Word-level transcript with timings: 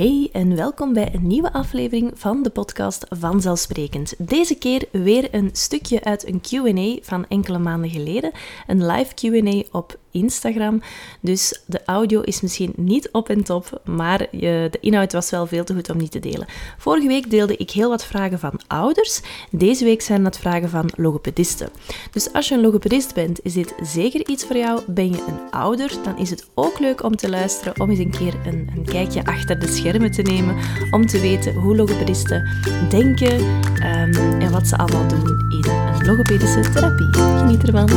Hey 0.00 0.28
en 0.32 0.56
welkom 0.56 0.92
bij 0.92 1.14
een 1.14 1.26
nieuwe 1.26 1.52
aflevering 1.52 2.12
van 2.14 2.42
de 2.42 2.50
podcast 2.50 3.06
Vanzelfsprekend. 3.08 4.14
Deze 4.18 4.54
keer 4.54 4.84
weer 4.92 5.28
een 5.34 5.50
stukje 5.52 6.04
uit 6.04 6.26
een 6.26 6.40
QA 6.40 6.98
van 7.02 7.26
enkele 7.28 7.58
maanden 7.58 7.90
geleden. 7.90 8.30
Een 8.66 8.86
live 8.86 9.14
QA 9.14 9.78
op 9.78 9.98
Instagram. 10.10 10.82
Dus 11.20 11.62
de 11.66 11.84
audio 11.84 12.20
is 12.20 12.40
misschien 12.40 12.72
niet 12.76 13.08
op 13.12 13.28
en 13.28 13.42
top, 13.42 13.80
maar 13.84 14.18
de 14.30 14.78
inhoud 14.80 15.12
was 15.12 15.30
wel 15.30 15.46
veel 15.46 15.64
te 15.64 15.74
goed 15.74 15.90
om 15.90 15.96
niet 15.96 16.10
te 16.10 16.18
delen. 16.18 16.46
Vorige 16.78 17.06
week 17.06 17.30
deelde 17.30 17.56
ik 17.56 17.70
heel 17.70 17.88
wat 17.88 18.04
vragen 18.04 18.38
van 18.38 18.60
ouders. 18.66 19.20
Deze 19.50 19.84
week 19.84 20.02
zijn 20.02 20.24
dat 20.24 20.38
vragen 20.38 20.68
van 20.68 20.90
logopedisten. 20.96 21.70
Dus 22.10 22.32
als 22.32 22.48
je 22.48 22.54
een 22.54 22.60
logopedist 22.60 23.14
bent, 23.14 23.40
is 23.42 23.52
dit 23.52 23.74
zeker 23.82 24.28
iets 24.28 24.44
voor 24.44 24.56
jou. 24.56 24.80
Ben 24.86 25.10
je 25.10 25.24
een 25.26 25.50
ouder, 25.50 25.92
dan 26.02 26.18
is 26.18 26.30
het 26.30 26.46
ook 26.54 26.78
leuk 26.78 27.02
om 27.02 27.16
te 27.16 27.30
luisteren, 27.30 27.80
om 27.80 27.90
eens 27.90 27.98
een 27.98 28.10
keer 28.10 28.34
een, 28.46 28.70
een 28.76 28.84
kijkje 28.84 29.24
achter 29.24 29.58
de 29.58 29.66
schermen 29.66 29.89
te 29.90 30.22
nemen, 30.22 30.56
om 30.90 31.06
te 31.06 31.20
weten 31.20 31.54
hoe 31.54 31.76
logopedisten 31.76 32.48
denken 32.88 33.34
um, 33.34 34.40
en 34.40 34.50
wat 34.50 34.66
ze 34.66 34.76
allemaal 34.76 35.08
doen 35.08 35.28
in 35.48 35.70
een 35.70 36.06
logopedische 36.06 36.60
therapie. 36.60 37.08
Geniet 37.12 37.62
ervan! 37.62 37.88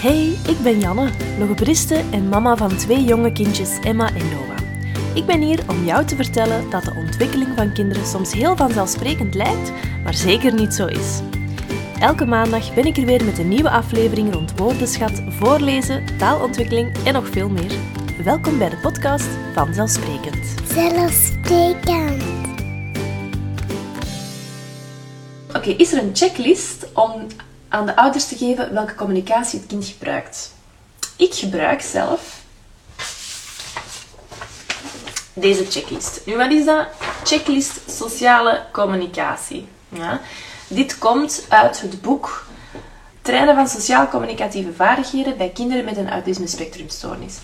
Hey, 0.00 0.36
ik 0.48 0.56
ben 0.62 0.80
Janne, 0.80 1.10
logopediste 1.38 2.02
en 2.10 2.28
mama 2.28 2.56
van 2.56 2.76
twee 2.76 3.04
jonge 3.04 3.32
kindjes, 3.32 3.78
Emma 3.82 4.08
en 4.08 4.28
Noah. 4.28 4.56
Ik 5.14 5.26
ben 5.26 5.40
hier 5.40 5.60
om 5.66 5.84
jou 5.84 6.04
te 6.04 6.16
vertellen 6.16 6.70
dat 6.70 6.84
de 6.84 6.94
ontwikkeling 6.96 7.48
van 7.56 7.72
kinderen 7.72 8.06
soms 8.06 8.32
heel 8.32 8.56
vanzelfsprekend 8.56 9.34
lijkt, 9.34 9.72
maar 10.02 10.14
zeker 10.14 10.54
niet 10.54 10.74
zo 10.74 10.86
is. 10.86 11.20
Elke 12.00 12.24
maandag 12.24 12.74
ben 12.74 12.84
ik 12.84 12.96
er 12.96 13.06
weer 13.06 13.24
met 13.24 13.38
een 13.38 13.48
nieuwe 13.48 13.70
aflevering 13.70 14.32
rond 14.32 14.58
woordenschat, 14.58 15.22
voorlezen, 15.28 16.04
taalontwikkeling 16.18 16.96
en 17.04 17.12
nog 17.12 17.28
veel 17.28 17.48
meer. 17.48 17.72
Welkom 18.26 18.58
bij 18.58 18.68
de 18.68 18.76
podcast 18.76 19.28
Vanzelfsprekend. 19.54 20.54
Zelfsprekend. 20.72 22.22
Oké, 25.54 25.70
is 25.70 25.92
er 25.92 26.02
een 26.02 26.16
checklist 26.16 26.86
om 26.92 27.26
aan 27.68 27.86
de 27.86 27.96
ouders 27.96 28.28
te 28.28 28.36
geven 28.36 28.74
welke 28.74 28.94
communicatie 28.94 29.58
het 29.58 29.68
kind 29.68 29.86
gebruikt. 29.86 30.54
Ik 31.16 31.34
gebruik 31.34 31.80
zelf 31.80 32.42
deze 35.32 35.66
checklist. 35.66 36.26
Nu, 36.26 36.36
wat 36.36 36.50
is 36.50 36.64
dat? 36.64 36.86
Checklist 37.24 37.90
sociale 37.90 38.62
communicatie. 38.72 39.68
Ja. 39.88 40.20
Dit 40.68 40.98
komt 40.98 41.46
uit 41.48 41.80
het 41.80 42.02
boek 42.02 42.46
Trainen 43.26 43.54
van 43.54 43.68
sociaal-communicatieve 43.68 44.72
vaardigheden 44.72 45.36
bij 45.36 45.48
kinderen 45.48 45.84
met 45.84 45.96
een 45.96 46.10
autisme 46.10 46.46
spectrumstoornis. 46.46 47.38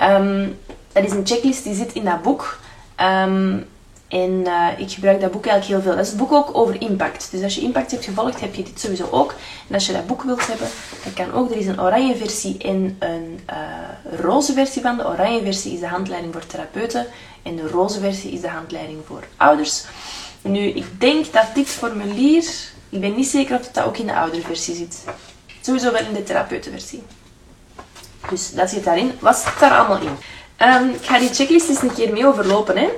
Um, 0.00 0.58
dat 0.92 1.04
is 1.04 1.10
een 1.10 1.26
checklist 1.26 1.64
die 1.64 1.74
zit 1.74 1.92
in 1.92 2.04
dat 2.04 2.22
boek. 2.22 2.58
Um, 3.00 3.66
en 4.08 4.30
uh, 4.30 4.68
ik 4.76 4.90
gebruik 4.90 5.20
dat 5.20 5.30
boek 5.30 5.46
eigenlijk 5.46 5.82
heel 5.82 5.90
veel. 5.90 5.96
Dat 5.96 6.04
is 6.04 6.12
het 6.12 6.20
boek 6.20 6.32
ook 6.32 6.56
over 6.56 6.80
impact. 6.80 7.30
Dus 7.30 7.42
als 7.42 7.54
je 7.54 7.60
impact 7.60 7.90
hebt 7.90 8.04
gevolgd, 8.04 8.40
heb 8.40 8.54
je 8.54 8.62
dit 8.62 8.80
sowieso 8.80 9.08
ook. 9.10 9.34
En 9.68 9.74
als 9.74 9.86
je 9.86 9.92
dat 9.92 10.06
boek 10.06 10.22
wilt 10.22 10.46
hebben, 10.46 10.68
dan 11.04 11.12
kan 11.12 11.32
ook. 11.32 11.50
Er 11.50 11.56
is 11.56 11.66
een 11.66 11.80
oranje 11.80 12.16
versie 12.16 12.58
en 12.58 12.96
een 12.98 13.40
uh, 13.50 14.20
roze 14.20 14.52
versie 14.52 14.82
van. 14.82 14.96
De 14.96 15.06
oranje 15.06 15.42
versie 15.42 15.72
is 15.72 15.80
de 15.80 15.86
handleiding 15.86 16.32
voor 16.32 16.46
therapeuten. 16.46 17.06
En 17.42 17.56
de 17.56 17.68
roze 17.68 18.00
versie 18.00 18.30
is 18.30 18.40
de 18.40 18.48
handleiding 18.48 19.00
voor 19.06 19.24
ouders. 19.36 19.84
Nu, 20.42 20.60
ik 20.60 21.00
denk 21.00 21.32
dat 21.32 21.46
dit 21.54 21.68
formulier... 21.68 22.44
Ik 22.90 23.00
ben 23.00 23.14
niet 23.14 23.28
zeker 23.28 23.58
of 23.58 23.68
dat 23.68 23.84
ook 23.84 23.96
in 23.96 24.06
de 24.06 24.14
ouderversie 24.14 24.74
zit. 24.74 25.04
Sowieso 25.60 25.92
wel 25.92 26.00
in 26.00 26.12
de 26.12 26.22
therapeutenversie. 26.22 27.02
Dus 28.30 28.52
dat 28.52 28.70
zit 28.70 28.84
daarin. 28.84 29.12
Wat 29.20 29.36
zit 29.36 29.58
daar 29.58 29.78
allemaal 29.78 30.00
in? 30.00 30.16
Um, 30.66 30.90
ik 30.90 31.06
ga 31.06 31.18
die 31.18 31.34
checklist 31.34 31.68
eens 31.68 31.82
een 31.82 31.94
keer 31.94 32.12
mee 32.12 32.26
overlopen. 32.26 32.76
Hè. 32.76 32.88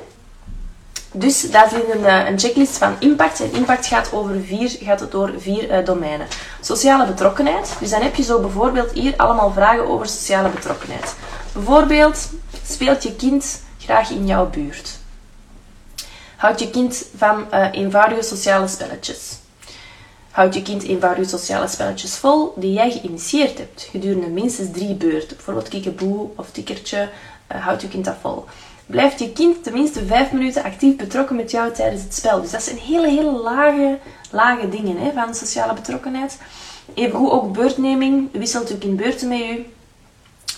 Dus 1.12 1.50
daar 1.50 1.68
zit 1.68 1.94
een, 1.94 2.04
eh, 2.04 2.28
een, 2.28 2.38
checklist 2.38 2.78
van 2.78 2.96
impact. 2.98 3.40
En 3.40 3.52
impact 3.52 3.86
gaat, 3.86 4.12
over 4.12 4.40
vier, 4.44 4.76
gaat 4.80 5.00
het 5.00 5.10
door 5.10 5.32
vier 5.38 5.78
uh, 5.78 5.84
domeinen. 5.84 6.26
Sociale 6.60 7.06
betrokkenheid. 7.06 7.76
Dus 7.80 7.90
dan 7.90 8.02
heb 8.02 8.14
je 8.14 8.22
zo 8.22 8.40
bijvoorbeeld 8.40 8.92
hier 8.92 9.14
allemaal 9.16 9.52
vragen 9.52 9.88
over 9.88 10.06
sociale 10.06 10.48
betrokkenheid. 10.48 11.14
Bijvoorbeeld, 11.52 12.28
speelt 12.66 13.02
je 13.02 13.16
kind 13.16 13.62
graag 13.78 14.10
in 14.10 14.26
jouw 14.26 14.50
buurt? 14.50 14.98
Houdt 16.36 16.60
je 16.60 16.70
kind 16.70 17.04
van 17.16 17.46
uh, 17.52 17.68
eenvoudige 17.72 18.22
sociale 18.22 18.68
spelletjes? 18.68 19.39
Houdt 20.30 20.54
je 20.54 20.62
kind 20.62 20.82
eenvoudige 20.82 21.28
sociale 21.28 21.68
spelletjes 21.68 22.16
vol 22.16 22.52
die 22.56 22.72
jij 22.72 22.90
geïnitieerd 22.90 23.58
hebt 23.58 23.88
gedurende 23.90 24.26
minstens 24.26 24.70
drie 24.72 24.94
beurten? 24.94 25.36
Bijvoorbeeld 25.36 25.68
kikkeboe 25.68 26.28
of 26.36 26.50
tikkertje. 26.50 27.08
houdt 27.46 27.82
je 27.82 27.88
kind 27.88 28.04
dat 28.04 28.16
vol? 28.20 28.44
blijft 28.90 29.18
je 29.18 29.32
kind 29.32 29.62
tenminste 29.64 30.06
vijf 30.06 30.32
minuten 30.32 30.62
actief 30.62 30.96
betrokken 30.96 31.36
met 31.36 31.50
jou 31.50 31.72
tijdens 31.72 32.02
het 32.02 32.14
spel. 32.14 32.40
Dus 32.40 32.50
dat 32.50 32.62
zijn 32.62 32.78
hele, 32.78 33.08
hele 33.08 33.30
lage, 33.32 33.98
lage 34.30 34.68
dingen 34.68 34.96
hè, 34.96 35.12
van 35.12 35.34
sociale 35.34 35.74
betrokkenheid. 35.74 36.38
Evengoed 36.94 37.30
ook 37.30 37.52
beurtneming. 37.52 38.28
Wisselt 38.32 38.68
je 38.68 38.78
kind 38.78 38.96
beurten 38.96 39.28
met 39.28 39.38
je. 39.38 39.64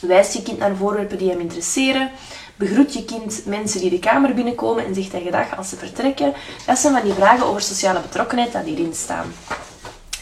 Wijst 0.01 0.33
je 0.33 0.43
kind 0.43 0.59
naar 0.59 0.77
voorwerpen 0.77 1.19
die 1.19 1.31
hem 1.31 1.41
interesseren. 1.41 2.11
Begroet 2.57 2.95
je 2.95 3.05
kind 3.05 3.43
mensen 3.47 3.81
die 3.81 3.91
de 3.91 3.99
kamer 3.99 4.35
binnenkomen 4.35 4.87
en 4.87 4.95
zegt 4.95 5.13
hij 5.13 5.21
gedag 5.21 5.57
als 5.57 5.69
ze 5.69 5.77
vertrekken. 5.77 6.33
Dat 6.67 6.79
zijn 6.79 6.93
van 6.95 7.03
die 7.05 7.13
vragen 7.13 7.47
over 7.47 7.61
sociale 7.61 8.01
betrokkenheid 8.01 8.53
die 8.53 8.75
hierin 8.75 8.95
staan. 8.95 9.33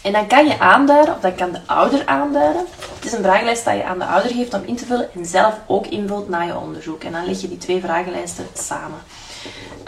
En 0.03 0.12
dan 0.12 0.27
kan 0.27 0.47
je 0.47 0.59
aanduiden, 0.59 1.15
of 1.15 1.21
dan 1.21 1.34
kan 1.34 1.53
de 1.53 1.61
ouder 1.66 2.06
aanduiden. 2.06 2.66
Het 2.94 3.05
is 3.05 3.12
een 3.12 3.22
vragenlijst 3.22 3.65
dat 3.65 3.75
je 3.75 3.84
aan 3.84 3.99
de 3.99 4.05
ouder 4.05 4.31
geeft 4.31 4.55
om 4.55 4.62
in 4.65 4.77
te 4.77 4.87
vullen 4.87 5.15
en 5.15 5.27
zelf 5.27 5.55
ook 5.66 5.87
invult 5.87 6.28
na 6.28 6.43
je 6.43 6.59
onderzoek. 6.59 7.05
En 7.05 7.12
dan 7.12 7.25
leg 7.25 7.41
je 7.41 7.49
die 7.49 7.59
twee 7.59 7.81
vragenlijsten 7.81 8.47
samen. 8.55 8.99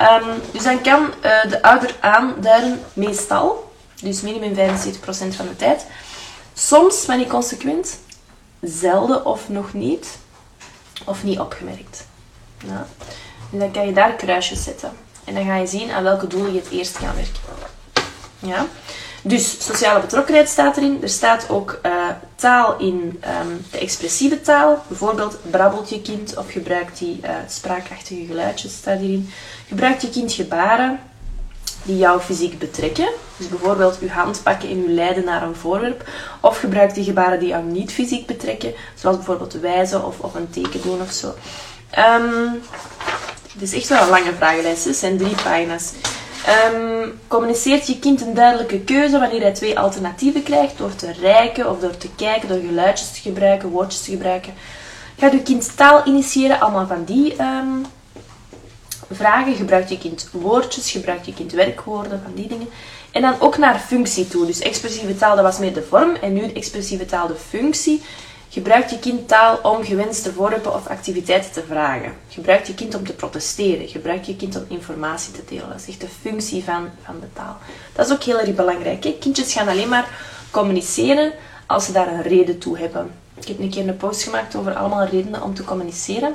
Um, 0.01 0.41
dus 0.53 0.63
dan 0.63 0.81
kan 0.81 1.03
uh, 1.03 1.51
de 1.51 1.63
ouder 1.63 1.97
aanduiden, 2.01 2.83
meestal, 2.93 3.73
dus 4.03 4.21
minimum 4.21 4.55
75% 4.55 4.59
van 5.37 5.49
de 5.49 5.57
tijd. 5.57 5.87
Soms 6.55 7.07
maar 7.07 7.17
niet 7.17 7.29
consequent, 7.29 7.99
zelden 8.61 9.27
of 9.27 9.49
nog 9.49 9.73
niet, 9.73 10.19
of 11.05 11.23
niet 11.25 11.39
opgemerkt. 11.39 12.07
Ja. 12.67 12.87
En 13.53 13.59
dan 13.59 13.71
kan 13.71 13.87
je 13.87 13.93
daar 13.93 14.13
kruisjes 14.13 14.63
zetten. 14.63 14.93
En 15.25 15.35
dan 15.35 15.45
ga 15.45 15.57
je 15.57 15.67
zien 15.67 15.91
aan 15.91 16.03
welke 16.03 16.27
doelen 16.27 16.53
je 16.53 16.59
het 16.59 16.71
eerst 16.71 16.99
kan 16.99 17.15
werken. 17.15 17.41
Ja. 18.39 18.67
Dus 19.25 19.65
sociale 19.65 20.01
betrokkenheid 20.01 20.49
staat 20.49 20.77
erin. 20.77 20.99
Er 21.03 21.09
staat 21.09 21.49
ook 21.49 21.81
uh, 21.87 21.93
taal 22.35 22.79
in 22.79 23.23
um, 23.43 23.65
de 23.71 23.79
expressieve 23.79 24.41
taal. 24.41 24.83
Bijvoorbeeld 24.89 25.39
brabbelt 25.51 25.91
je 25.91 26.03
kind 26.03 26.37
of 26.37 26.51
gebruikt 26.51 26.99
die 26.99 27.21
uh, 27.25 27.31
spraakachtige 27.49 28.27
geluidjes, 28.27 28.73
staat 28.73 28.99
hierin. 28.99 29.31
Gebruikt 29.69 30.03
je 30.03 30.11
kind 30.11 30.33
gebaren 30.33 31.01
die 31.83 31.97
jou 31.97 32.21
fysiek 32.21 32.59
betrekken. 32.59 33.09
Dus 33.37 33.49
bijvoorbeeld 33.49 33.99
uw 33.99 34.09
hand 34.09 34.43
pakken 34.43 34.69
en 34.69 34.79
u 34.79 34.89
leiden 34.89 35.25
naar 35.25 35.43
een 35.43 35.57
voorwerp. 35.57 36.09
Of 36.41 36.59
gebruikt 36.59 36.95
die 36.95 37.05
gebaren 37.05 37.39
die 37.39 37.49
jou 37.49 37.65
niet 37.65 37.93
fysiek 37.93 38.27
betrekken. 38.27 38.75
Zoals 38.95 39.17
bijvoorbeeld 39.17 39.53
wijzen 39.53 40.05
of, 40.05 40.19
of 40.21 40.35
een 40.35 40.51
teken 40.51 40.83
doen 40.83 41.01
of 41.01 41.13
zo. 41.13 41.35
Het 43.53 43.63
is 43.63 43.73
echt 43.73 43.89
wel 43.89 44.03
een 44.03 44.09
lange 44.09 44.35
vragenlijst. 44.37 44.85
Het 44.85 44.97
zijn 44.97 45.19
drie 45.19 45.35
pagina's. 45.43 45.93
Um, 46.49 47.21
communiceert 47.29 47.87
je 47.87 47.99
kind 47.99 48.21
een 48.21 48.35
duidelijke 48.35 48.81
keuze 48.81 49.19
wanneer 49.19 49.41
hij 49.41 49.53
twee 49.53 49.79
alternatieven 49.79 50.43
krijgt 50.43 50.79
door 50.79 50.95
te 50.95 51.13
rijken 51.13 51.71
of 51.71 51.79
door 51.79 51.97
te 51.97 52.09
kijken, 52.17 52.49
door 52.49 52.59
geluidjes 52.59 53.13
te 53.13 53.21
gebruiken, 53.21 53.69
woordjes 53.69 54.03
te 54.03 54.11
gebruiken. 54.11 54.55
Gaat 55.19 55.33
je 55.33 55.43
kind 55.43 55.77
taal 55.77 56.07
initiëren? 56.07 56.61
Allemaal 56.61 56.87
van 56.87 57.05
die 57.05 57.43
um, 57.43 57.87
vragen. 59.11 59.55
Gebruikt 59.55 59.89
je 59.91 59.99
kind 59.99 60.29
woordjes? 60.33 60.91
Gebruikt 60.91 61.27
je 61.27 61.35
kind 61.35 61.53
werkwoorden? 61.53 62.21
Van 62.23 62.35
die 62.35 62.49
dingen. 62.49 62.69
En 63.11 63.23
dan 63.23 63.35
ook 63.39 63.59
naar 63.59 63.79
functie 63.79 64.29
toe. 64.29 64.47
Dus 64.47 64.59
expressieve 64.59 65.17
taal, 65.17 65.35
dat 65.35 65.45
was 65.45 65.59
meer 65.59 65.75
de 65.75 65.83
vorm. 65.89 66.15
En 66.15 66.33
nu 66.33 66.53
expressieve 66.53 67.07
taal, 67.07 67.27
de 67.27 67.35
functie. 67.49 68.03
Gebruikt 68.53 68.91
je 68.91 68.99
kind 68.99 69.29
taal 69.29 69.59
om 69.63 69.85
gewenste 69.85 70.33
voorwerpen 70.33 70.75
of 70.75 70.87
activiteiten 70.87 71.53
te 71.53 71.63
vragen? 71.69 72.13
Gebruikt 72.29 72.67
je 72.67 72.75
kind 72.75 72.95
om 72.95 73.07
te 73.07 73.13
protesteren? 73.13 73.89
Gebruikt 73.89 74.27
je 74.27 74.37
kind 74.37 74.57
om 74.57 74.65
informatie 74.69 75.33
te 75.33 75.43
delen? 75.49 75.69
Dat 75.69 75.81
is 75.81 75.89
echt 75.89 76.01
de 76.01 76.09
functie 76.21 76.65
van, 76.65 76.89
van 77.05 77.21
de 77.21 77.27
taal. 77.33 77.57
Dat 77.93 78.07
is 78.07 78.13
ook 78.13 78.23
heel 78.23 78.41
erg 78.41 78.55
belangrijk. 78.55 79.05
Hè? 79.05 79.17
Kindjes 79.21 79.53
gaan 79.53 79.69
alleen 79.69 79.89
maar 79.89 80.09
communiceren 80.51 81.33
als 81.67 81.85
ze 81.85 81.93
daar 81.93 82.13
een 82.13 82.23
reden 82.23 82.59
toe 82.59 82.79
hebben. 82.79 83.11
Ik 83.35 83.49
heb 83.49 83.59
een 83.59 83.71
keer 83.71 83.89
een 83.89 83.97
post 83.97 84.23
gemaakt 84.23 84.55
over 84.55 84.75
allemaal 84.75 85.07
redenen 85.07 85.43
om 85.43 85.55
te 85.55 85.65
communiceren. 85.65 86.35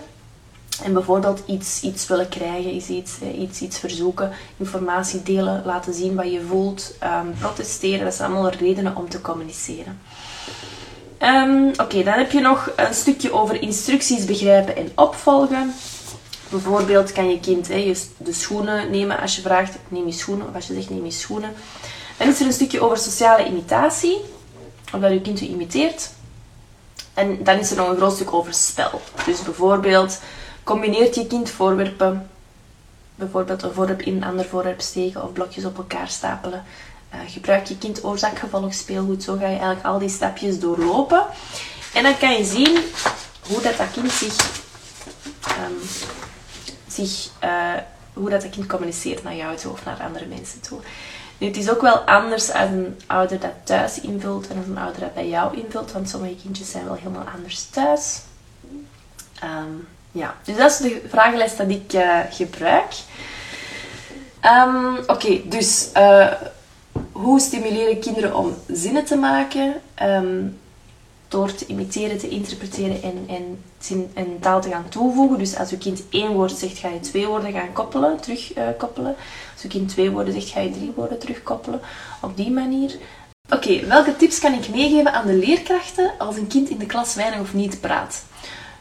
En 0.83 0.93
bijvoorbeeld 0.93 1.41
iets, 1.45 1.81
iets 1.81 2.07
willen 2.07 2.29
krijgen, 2.29 2.75
iets, 2.75 2.89
iets, 2.89 3.61
iets 3.61 3.79
verzoeken, 3.79 4.31
informatie 4.57 5.23
delen, 5.23 5.61
laten 5.65 5.93
zien 5.93 6.15
wat 6.15 6.31
je 6.31 6.41
voelt, 6.41 6.93
um, 7.03 7.33
protesteren. 7.39 8.05
Dat 8.05 8.13
zijn 8.13 8.31
allemaal 8.31 8.51
redenen 8.51 8.95
om 8.95 9.09
te 9.09 9.21
communiceren. 9.21 9.99
Um, 11.21 11.71
Oké, 11.77 12.03
dan 12.03 12.13
heb 12.13 12.31
je 12.31 12.39
nog 12.39 12.71
een 12.75 12.93
stukje 12.93 13.33
over 13.33 13.61
instructies 13.61 14.25
begrijpen 14.25 14.75
en 14.75 14.91
opvolgen. 14.95 15.73
Bijvoorbeeld 16.49 17.11
kan 17.11 17.29
je 17.29 17.39
kind 17.39 17.67
de 18.17 18.33
schoenen 18.33 18.91
nemen 18.91 19.19
als 19.19 19.35
je 19.35 19.41
vraagt 19.41 19.77
neem 19.87 20.05
je 20.05 20.11
schoenen 20.11 20.47
of 20.47 20.55
als 20.55 20.67
je 20.67 20.73
zegt 20.73 20.89
neem 20.89 21.05
je 21.05 21.11
schoenen. 21.11 21.53
Dan 22.17 22.27
is 22.27 22.39
er 22.39 22.45
een 22.45 22.53
stukje 22.53 22.81
over 22.81 22.97
sociale 22.97 23.45
imitatie, 23.45 24.21
of 24.93 24.99
dat 24.99 25.11
je 25.11 25.21
kind 25.21 25.41
u 25.41 25.45
imiteert. 25.45 26.09
En 27.13 27.43
dan 27.43 27.57
is 27.57 27.71
er 27.71 27.77
nog 27.77 27.89
een 27.89 27.97
groot 27.97 28.13
stuk 28.13 28.33
over 28.33 28.53
spel. 28.53 29.01
Dus 29.25 29.41
bijvoorbeeld 29.41 30.19
Combineert 30.67 31.15
je 31.15 31.27
kind 31.27 31.49
voorwerpen, 31.49 32.29
bijvoorbeeld 33.15 33.63
een 33.63 33.73
voorwerp 33.73 34.01
in 34.01 34.15
een 34.15 34.23
ander 34.23 34.45
voorwerp 34.45 34.81
steken 34.81 35.23
of 35.23 35.33
blokjes 35.33 35.65
op 35.65 35.77
elkaar 35.77 36.07
stapelen. 36.07 36.63
Uh, 37.17 37.31
gebruik 37.31 37.65
je 37.65 37.77
kind 37.77 38.03
oorzaak-gevolg 38.03 38.73
speelgoed. 38.73 39.23
Zo 39.23 39.33
ga 39.33 39.41
je 39.41 39.45
eigenlijk 39.47 39.85
al 39.85 39.99
die 39.99 40.09
stapjes 40.09 40.59
doorlopen. 40.59 41.25
En 41.93 42.03
dan 42.03 42.17
kan 42.17 42.33
je 42.33 42.45
zien 42.45 42.83
hoe 43.47 43.61
dat, 43.61 43.77
dat 43.77 43.91
kind 43.91 44.11
zich, 44.11 44.35
um, 45.47 45.79
zich 46.87 47.29
uh, 47.43 47.73
hoe 48.13 48.29
dat, 48.29 48.41
dat 48.41 48.49
kind 48.49 48.65
communiceert 48.65 49.23
naar 49.23 49.35
jou 49.35 49.57
toe 49.57 49.71
of 49.71 49.85
naar 49.85 50.01
andere 50.01 50.25
mensen 50.25 50.61
toe. 50.61 50.79
Nu, 51.37 51.47
het 51.47 51.57
is 51.57 51.69
ook 51.69 51.81
wel 51.81 51.99
anders 51.99 52.51
als 52.51 52.69
een 52.69 52.99
ouder 53.07 53.39
dat 53.39 53.53
thuis 53.63 53.99
invult 54.01 54.47
en 54.47 54.57
als 54.57 54.65
een 54.65 54.77
ouder 54.77 55.01
dat 55.01 55.13
bij 55.13 55.27
jou 55.27 55.57
invult, 55.57 55.91
want 55.91 56.09
sommige 56.09 56.35
kindjes 56.35 56.71
zijn 56.71 56.85
wel 56.85 56.95
helemaal 56.95 57.25
anders 57.35 57.63
thuis. 57.63 58.19
Um, 59.43 59.87
ja, 60.11 60.35
dus 60.43 60.57
dat 60.57 60.71
is 60.71 60.77
de 60.77 61.01
vragenlijst 61.09 61.57
dat 61.57 61.69
ik 61.69 61.93
uh, 61.93 62.19
gebruik. 62.29 62.93
Um, 64.41 64.97
Oké, 65.07 65.41
dus 65.47 65.89
hoe 67.17 67.39
stimuleren 67.39 67.99
kinderen 67.99 68.35
om 68.35 68.53
zinnen 68.67 69.05
te 69.05 69.15
maken? 69.15 69.81
Um, 70.01 70.59
door 71.27 71.53
te 71.53 71.65
imiteren, 71.65 72.17
te 72.17 72.29
interpreteren 72.29 73.01
en, 73.03 73.59
en, 74.13 74.39
taal 74.39 74.61
te 74.61 74.69
gaan 74.69 74.89
toevoegen. 74.89 75.37
Dus 75.37 75.57
als 75.57 75.69
je 75.69 75.77
kind 75.77 76.03
één 76.09 76.31
woord 76.31 76.51
zegt, 76.51 76.77
ga 76.77 76.87
je 76.87 76.99
twee 76.99 77.27
woorden 77.27 77.51
gaan 77.51 77.73
koppelen, 77.73 78.19
terugkoppelen. 78.19 79.11
Uh, 79.11 79.17
als 79.53 79.61
je 79.61 79.67
kind 79.67 79.89
twee 79.89 80.11
woorden 80.11 80.33
zegt, 80.33 80.49
ga 80.49 80.59
je 80.59 80.71
drie 80.71 80.91
woorden 80.95 81.19
terugkoppelen. 81.19 81.79
Op 82.21 82.37
die 82.37 82.51
manier. 82.51 82.97
Oké, 83.49 83.85
welke 83.85 84.15
tips 84.15 84.39
kan 84.39 84.53
ik 84.53 84.69
meegeven 84.69 85.13
aan 85.13 85.27
de 85.27 85.33
leerkrachten 85.33 86.11
als 86.17 86.37
een 86.37 86.47
kind 86.47 86.69
in 86.69 86.77
de 86.77 86.85
klas 86.85 87.15
weinig 87.15 87.39
of 87.39 87.53
niet 87.53 87.81
praat? 87.81 88.25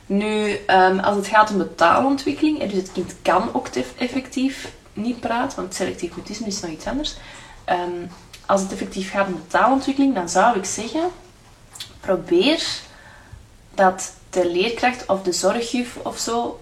Nu, 0.06 0.58
um, 0.66 0.98
als 0.98 1.16
het 1.16 1.26
gaat 1.26 1.50
om 1.50 1.58
de 1.58 1.74
taalontwikkeling, 1.74 2.60
dus 2.60 2.78
het 2.78 2.92
kind 2.92 3.14
kan 3.22 3.48
ook 3.52 3.68
effectief 3.98 4.72
niet 4.92 5.20
praten, 5.20 5.58
want 5.60 5.74
selectief 5.74 6.16
mutisme 6.16 6.46
is 6.46 6.60
nog 6.60 6.70
iets 6.70 6.86
anders. 6.86 7.16
Um, 7.70 8.08
als 8.46 8.60
het 8.60 8.72
effectief 8.72 9.10
gaat 9.10 9.26
om 9.26 9.34
de 9.34 9.46
taalontwikkeling, 9.46 10.14
dan 10.14 10.28
zou 10.28 10.58
ik 10.58 10.64
zeggen, 10.64 11.10
probeer 12.00 12.64
dat 13.74 14.14
de 14.30 14.50
leerkracht 14.50 15.06
of 15.06 15.22
de 15.22 15.32
zorgjuf 15.32 15.96
of 16.02 16.18
zo 16.18 16.60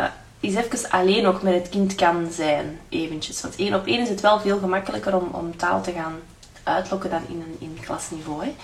uh, 0.00 0.06
eens 0.40 0.54
even 0.54 0.90
alleen 0.90 1.22
nog 1.22 1.42
met 1.42 1.54
het 1.54 1.68
kind 1.68 1.94
kan 1.94 2.28
zijn, 2.32 2.80
eventjes. 2.88 3.40
Want 3.40 3.56
één 3.56 3.74
op 3.74 3.86
één 3.86 4.00
is 4.00 4.08
het 4.08 4.20
wel 4.20 4.40
veel 4.40 4.58
gemakkelijker 4.58 5.16
om, 5.16 5.28
om 5.32 5.56
taal 5.56 5.82
te 5.82 5.92
gaan 5.92 6.18
uitlokken 6.62 7.10
dan 7.10 7.22
in 7.28 7.40
een 7.40 7.56
in 7.58 7.78
klasniveau. 7.84 8.54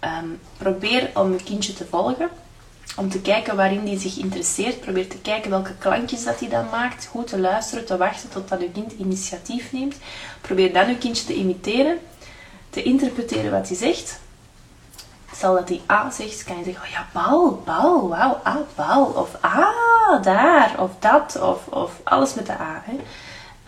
Um, 0.00 0.40
probeer 0.56 1.10
om 1.14 1.32
je 1.32 1.42
kindje 1.42 1.72
te 1.72 1.86
volgen 1.90 2.28
om 2.96 3.10
te 3.10 3.20
kijken 3.20 3.56
waarin 3.56 3.84
die 3.84 3.98
zich 3.98 4.18
interesseert. 4.18 4.80
Probeer 4.80 5.08
te 5.08 5.18
kijken 5.18 5.50
welke 5.50 5.74
klankjes 5.78 6.24
dat 6.24 6.40
hij 6.40 6.48
dan 6.48 6.68
maakt. 6.70 7.06
Goed 7.06 7.26
te 7.26 7.38
luisteren, 7.38 7.86
te 7.86 7.96
wachten 7.96 8.28
totdat 8.28 8.60
je 8.60 8.70
kind 8.70 8.92
initiatief 8.92 9.72
neemt. 9.72 9.96
Probeer 10.40 10.72
dan 10.72 10.88
je 10.88 10.98
kindje 10.98 11.26
te 11.26 11.34
imiteren, 11.34 11.98
te 12.70 12.82
interpreteren 12.82 13.50
wat 13.50 13.68
hij 13.68 13.76
zegt. 13.76 14.20
Stel 15.32 15.54
dat 15.54 15.68
hij 15.68 15.80
A 15.90 16.10
zegt, 16.10 16.44
kan 16.44 16.58
je 16.58 16.64
zeggen, 16.64 16.82
oh 16.84 16.90
ja, 16.90 17.06
bal, 17.12 17.62
bal, 17.64 18.08
wauw, 18.08 18.40
ah, 18.42 18.56
bal. 18.74 19.04
Of 19.04 19.36
ah, 19.40 20.22
daar, 20.22 20.74
of 20.78 20.90
dat, 20.98 21.40
of, 21.40 21.66
of 21.66 22.00
alles 22.04 22.34
met 22.34 22.46
de 22.46 22.52
A. 22.52 22.82
Hè. 22.84 22.98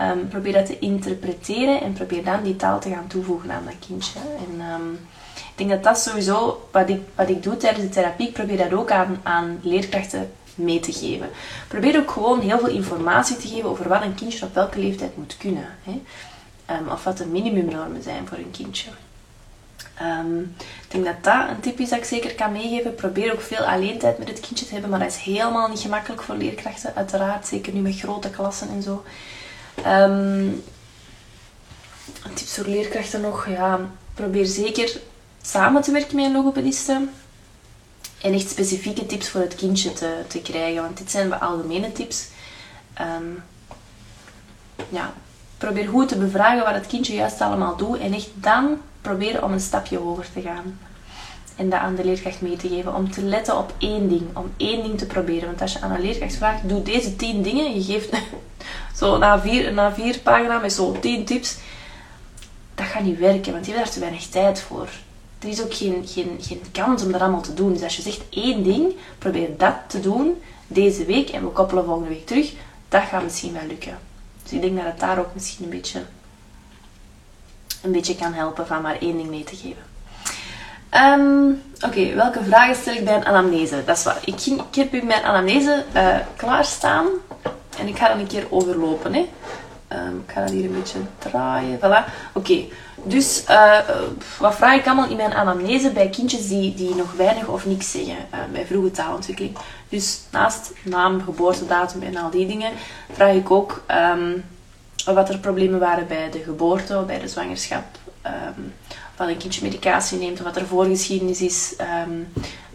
Um, 0.00 0.28
probeer 0.28 0.52
dat 0.52 0.66
te 0.66 0.78
interpreteren 0.78 1.80
en 1.80 1.92
probeer 1.92 2.24
dan 2.24 2.42
die 2.42 2.56
taal 2.56 2.80
te 2.80 2.90
gaan 2.90 3.06
toevoegen 3.06 3.50
aan 3.50 3.64
dat 3.64 3.86
kindje. 3.86 4.18
En 4.18 4.60
um, 4.60 5.08
ik 5.38 5.52
denk 5.54 5.70
dat 5.70 5.82
dat 5.82 5.98
sowieso, 5.98 6.68
wat 6.72 6.88
ik, 6.88 7.00
wat 7.14 7.28
ik 7.28 7.42
doe 7.42 7.56
tijdens 7.56 7.84
de 7.84 7.90
therapie, 7.90 8.28
ik 8.28 8.32
probeer 8.32 8.56
dat 8.56 8.72
ook 8.72 8.90
aan, 8.90 9.20
aan 9.22 9.60
leerkrachten 9.62 10.32
mee 10.54 10.80
te 10.80 10.92
geven. 10.92 11.30
Probeer 11.68 11.98
ook 11.98 12.10
gewoon 12.10 12.40
heel 12.40 12.58
veel 12.58 12.68
informatie 12.68 13.36
te 13.36 13.48
geven 13.48 13.68
over 13.68 13.88
wat 13.88 14.02
een 14.02 14.14
kindje 14.14 14.46
op 14.46 14.54
welke 14.54 14.78
leeftijd 14.78 15.16
moet 15.16 15.36
kunnen. 15.36 15.66
Hè? 15.82 16.00
Um, 16.76 16.88
of 16.88 17.04
wat 17.04 17.18
de 17.18 17.26
minimumnormen 17.26 18.02
zijn 18.02 18.28
voor 18.28 18.38
een 18.38 18.50
kindje. 18.50 18.90
Um, 20.02 20.54
ik 20.58 20.90
denk 20.90 21.04
dat 21.04 21.24
dat 21.24 21.48
een 21.48 21.60
tip 21.60 21.78
is 21.78 21.88
dat 21.88 21.98
ik 21.98 22.04
zeker 22.04 22.34
kan 22.34 22.52
meegeven. 22.52 22.94
Probeer 22.94 23.32
ook 23.32 23.40
veel 23.40 23.64
alleen 23.64 23.98
tijd 23.98 24.18
met 24.18 24.28
het 24.28 24.40
kindje 24.40 24.66
te 24.66 24.72
hebben, 24.72 24.90
maar 24.90 24.98
dat 24.98 25.08
is 25.08 25.16
helemaal 25.16 25.68
niet 25.68 25.80
gemakkelijk 25.80 26.22
voor 26.22 26.34
leerkrachten, 26.34 26.94
uiteraard. 26.94 27.46
Zeker 27.46 27.72
nu 27.72 27.80
met 27.80 27.98
grote 27.98 28.30
klassen 28.30 28.68
en 28.68 28.82
zo. 28.82 29.04
Um, 29.86 30.62
tips 32.34 32.54
voor 32.54 32.66
leerkrachten 32.66 33.20
nog, 33.20 33.48
ja, 33.48 33.80
probeer 34.14 34.46
zeker 34.46 35.00
samen 35.42 35.82
te 35.82 35.92
werken 35.92 36.16
met 36.16 36.24
een 36.24 36.32
logopediste. 36.32 37.08
En 38.20 38.32
echt 38.32 38.50
specifieke 38.50 39.06
tips 39.06 39.28
voor 39.28 39.40
het 39.40 39.54
kindje 39.54 39.92
te, 39.92 40.22
te 40.26 40.40
krijgen. 40.40 40.82
Want 40.82 40.98
dit 40.98 41.10
zijn 41.10 41.40
algemene 41.40 41.92
tips. 41.92 42.28
Um, 43.00 43.42
ja, 44.88 45.12
probeer 45.58 45.88
goed 45.88 46.08
te 46.08 46.18
bevragen 46.18 46.64
wat 46.64 46.74
het 46.74 46.86
kindje 46.86 47.14
juist 47.14 47.40
allemaal 47.40 47.76
doet. 47.76 47.98
En 47.98 48.12
echt 48.12 48.30
dan 48.34 48.80
proberen 49.00 49.44
om 49.44 49.52
een 49.52 49.60
stapje 49.60 49.98
hoger 49.98 50.26
te 50.32 50.40
gaan. 50.40 50.78
En 51.56 51.70
dat 51.70 51.80
aan 51.80 51.94
de 51.94 52.04
leerkracht 52.04 52.40
mee 52.40 52.56
te 52.56 52.68
geven. 52.68 52.94
Om 52.94 53.10
te 53.10 53.22
letten 53.22 53.58
op 53.58 53.74
één 53.78 54.08
ding. 54.08 54.36
Om 54.36 54.50
één 54.56 54.82
ding 54.82 54.98
te 54.98 55.06
proberen. 55.06 55.46
Want 55.46 55.60
als 55.60 55.72
je 55.72 55.80
aan 55.80 55.90
een 55.90 56.00
leerkracht 56.00 56.36
vraagt, 56.36 56.68
doe 56.68 56.82
deze 56.82 57.16
tien 57.16 57.42
dingen. 57.42 57.74
Je 57.74 57.82
geeft 57.82 58.10
zo 58.98 59.18
na 59.18 59.40
vier, 59.40 59.72
na 59.72 59.92
vier 59.92 60.18
pagina 60.18 60.58
met 60.58 60.72
zo 60.72 60.96
tien 61.00 61.24
tips. 61.24 61.56
Dat 62.74 62.86
gaat 62.86 63.02
niet 63.02 63.18
werken, 63.18 63.52
want 63.52 63.66
je 63.66 63.72
hebt 63.72 63.84
daar 63.84 63.94
te 63.94 64.00
weinig 64.00 64.26
tijd 64.26 64.60
voor 64.60 64.88
er 65.38 65.48
is 65.48 65.62
ook 65.62 65.74
geen, 65.74 66.04
geen, 66.06 66.38
geen 66.40 66.62
kans 66.72 67.02
om 67.02 67.12
dat 67.12 67.20
allemaal 67.20 67.40
te 67.40 67.54
doen. 67.54 67.72
Dus 67.72 67.82
als 67.82 67.96
je 67.96 68.02
zegt 68.02 68.22
één 68.30 68.62
ding, 68.62 68.92
probeer 69.18 69.48
dat 69.56 69.74
te 69.86 70.00
doen 70.00 70.42
deze 70.66 71.04
week 71.04 71.28
en 71.28 71.42
we 71.42 71.48
koppelen 71.48 71.84
volgende 71.84 72.08
week 72.08 72.26
terug. 72.26 72.52
Dat 72.88 73.02
gaat 73.02 73.22
misschien 73.22 73.52
wel 73.52 73.66
lukken. 73.66 73.98
Dus 74.42 74.52
ik 74.52 74.60
denk 74.60 74.76
dat 74.76 74.84
het 74.84 75.00
daar 75.00 75.18
ook 75.18 75.34
misschien 75.34 75.64
een 75.64 75.70
beetje, 75.70 76.02
een 77.82 77.92
beetje 77.92 78.16
kan 78.16 78.32
helpen 78.32 78.66
van 78.66 78.82
maar 78.82 78.98
één 78.98 79.16
ding 79.16 79.28
mee 79.28 79.44
te 79.44 79.56
geven. 79.56 79.86
Um, 80.94 81.62
Oké, 81.80 82.14
welke 82.14 82.44
vragen 82.44 82.74
stel 82.74 82.94
ik 82.94 83.04
bij 83.04 83.14
een 83.14 83.24
anamnese? 83.24 83.84
Dat 83.84 83.96
is 83.96 84.04
wat. 84.04 84.18
Ik, 84.24 84.46
ik 84.46 84.74
heb 84.74 84.94
u 84.94 85.02
mijn 85.02 85.22
anamnese 85.22 85.84
uh, 85.94 86.16
klaarstaan 86.36 87.06
en 87.78 87.86
ik 87.86 87.98
ga 87.98 88.08
dan 88.08 88.18
een 88.18 88.26
keer 88.26 88.46
overlopen. 88.50 89.14
Hè. 89.14 89.28
Um, 89.92 90.24
ik 90.26 90.32
ga 90.32 90.40
dat 90.40 90.50
hier 90.50 90.64
een 90.64 90.74
beetje 90.74 90.98
draaien. 91.18 91.78
Voilà. 91.78 92.12
Oké, 92.32 92.64
dus 93.02 93.44
uh, 93.50 93.78
wat 94.38 94.54
vraag 94.54 94.78
ik 94.78 94.86
allemaal 94.86 95.08
in 95.10 95.16
mijn 95.16 95.34
anamnese 95.34 95.90
bij 95.90 96.08
kindjes 96.08 96.48
die, 96.48 96.74
die 96.74 96.94
nog 96.94 97.12
weinig 97.12 97.46
of 97.46 97.66
niks 97.66 97.90
zeggen 97.90 98.16
uh, 98.16 98.38
bij 98.52 98.66
vroege 98.66 98.90
taalontwikkeling. 98.90 99.56
Dus 99.88 100.20
naast 100.30 100.72
naam, 100.82 101.22
geboortedatum 101.22 102.02
en 102.02 102.16
al 102.16 102.30
die 102.30 102.46
dingen 102.46 102.72
vraag 103.12 103.34
ik 103.34 103.50
ook 103.50 103.82
um, 104.14 104.44
wat 105.14 105.28
er 105.28 105.38
problemen 105.38 105.78
waren 105.78 106.06
bij 106.06 106.30
de 106.30 106.38
geboorte, 106.38 107.04
bij 107.06 107.18
de 107.18 107.28
zwangerschap. 107.28 107.84
Um, 108.26 108.74
wat 109.16 109.28
een 109.28 109.36
kindje 109.36 109.62
medicatie 109.62 110.18
neemt, 110.18 110.40
wat 110.40 110.56
er 110.56 110.66
voorgeschiedenis 110.66 111.40
is, 111.40 111.74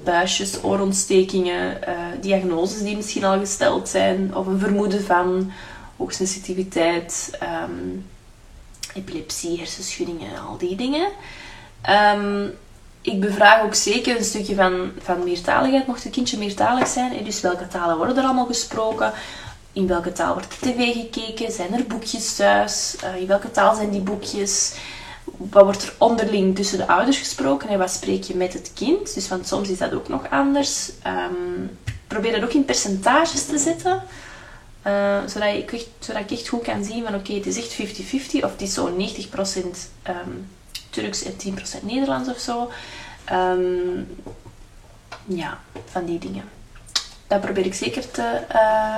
buisjes, 0.04 0.64
oorontstekingen, 0.64 1.78
uh, 1.88 1.94
diagnoses 2.22 2.82
die 2.82 2.96
misschien 2.96 3.24
al 3.24 3.40
gesteld 3.40 3.90
zijn, 3.90 4.36
of 4.36 4.48
een 4.48 4.60
vermoeden 4.60 5.04
van 5.04 5.52
hoogsensitiviteit, 6.04 7.38
um, 7.44 8.06
epilepsie, 8.94 9.58
hersenschuddingen, 9.58 10.40
al 10.48 10.58
die 10.58 10.76
dingen. 10.76 11.08
Um, 11.90 12.54
ik 13.02 13.20
bevraag 13.20 13.64
ook 13.64 13.74
zeker 13.76 14.18
een 14.18 14.24
stukje 14.24 14.56
van, 14.56 14.92
van 15.02 15.24
meertaligheid, 15.24 15.88
mocht 15.88 16.04
het 16.04 16.14
kindje 16.14 16.38
meertalig 16.38 16.88
zijn. 16.88 17.24
Dus 17.24 17.42
welke 17.42 17.68
talen 17.68 17.98
worden 17.98 18.18
er 18.18 18.24
allemaal 18.24 18.46
gesproken? 18.46 19.14
In 19.74 19.88
welke 19.88 20.12
taal 20.12 20.34
wordt 20.34 20.48
er 20.54 20.72
tv 20.72 20.94
gekeken? 20.94 21.52
Zijn 21.52 21.74
er 21.74 21.86
boekjes 21.88 22.36
thuis? 22.36 22.96
Uh, 23.04 23.22
in 23.22 23.28
welke 23.28 23.52
taal 23.52 23.76
zijn 23.76 23.90
die 23.90 24.02
boekjes? 24.02 24.76
Wat 25.24 25.64
wordt 25.64 25.84
er 25.84 25.94
onderling 25.98 26.56
tussen 26.56 26.78
de 26.78 26.88
ouders 26.88 27.18
gesproken 27.18 27.70
en 27.70 27.78
wat 27.78 27.92
spreek 27.92 28.24
je 28.24 28.36
met 28.36 28.54
het 28.54 28.72
kind? 28.74 29.14
Dus 29.14 29.28
want 29.28 29.48
soms 29.48 29.70
is 29.70 29.78
dat 29.78 29.94
ook 29.94 30.08
nog 30.08 30.30
anders. 30.30 30.92
Um, 31.08 31.78
probeer 32.08 32.32
dat 32.32 32.44
ook 32.44 32.54
in 32.54 32.66
percentages 32.66 33.46
te 33.46 33.58
zetten. 33.58 34.04
Uh, 34.88 35.18
zodat, 35.26 35.54
ik 35.54 35.72
echt, 35.72 35.88
zodat 36.00 36.22
ik 36.22 36.32
echt 36.32 36.48
goed 36.48 36.64
kan 36.64 36.84
zien 36.84 37.04
van 37.04 37.16
oké, 37.16 37.34
het 37.34 37.46
is 37.46 37.58
echt 37.58 38.02
50-50 38.02 38.44
of 38.44 38.52
het 38.52 38.62
is 38.62 38.74
zo 38.74 38.90
90% 38.90 38.94
um, 40.08 40.50
Turks 40.90 41.24
en 41.24 41.34
10% 41.34 41.84
Nederlands 41.84 42.30
of 42.30 42.38
zo. 42.38 42.72
Um, 43.32 44.08
ja, 45.26 45.60
van 45.86 46.06
die 46.06 46.20
dingen. 46.20 46.44
Dat 47.28 47.42
probeer 47.42 47.66
ik 47.66 47.74
zeker 47.74 48.12
te, 48.12 48.42
uh, 48.56 48.96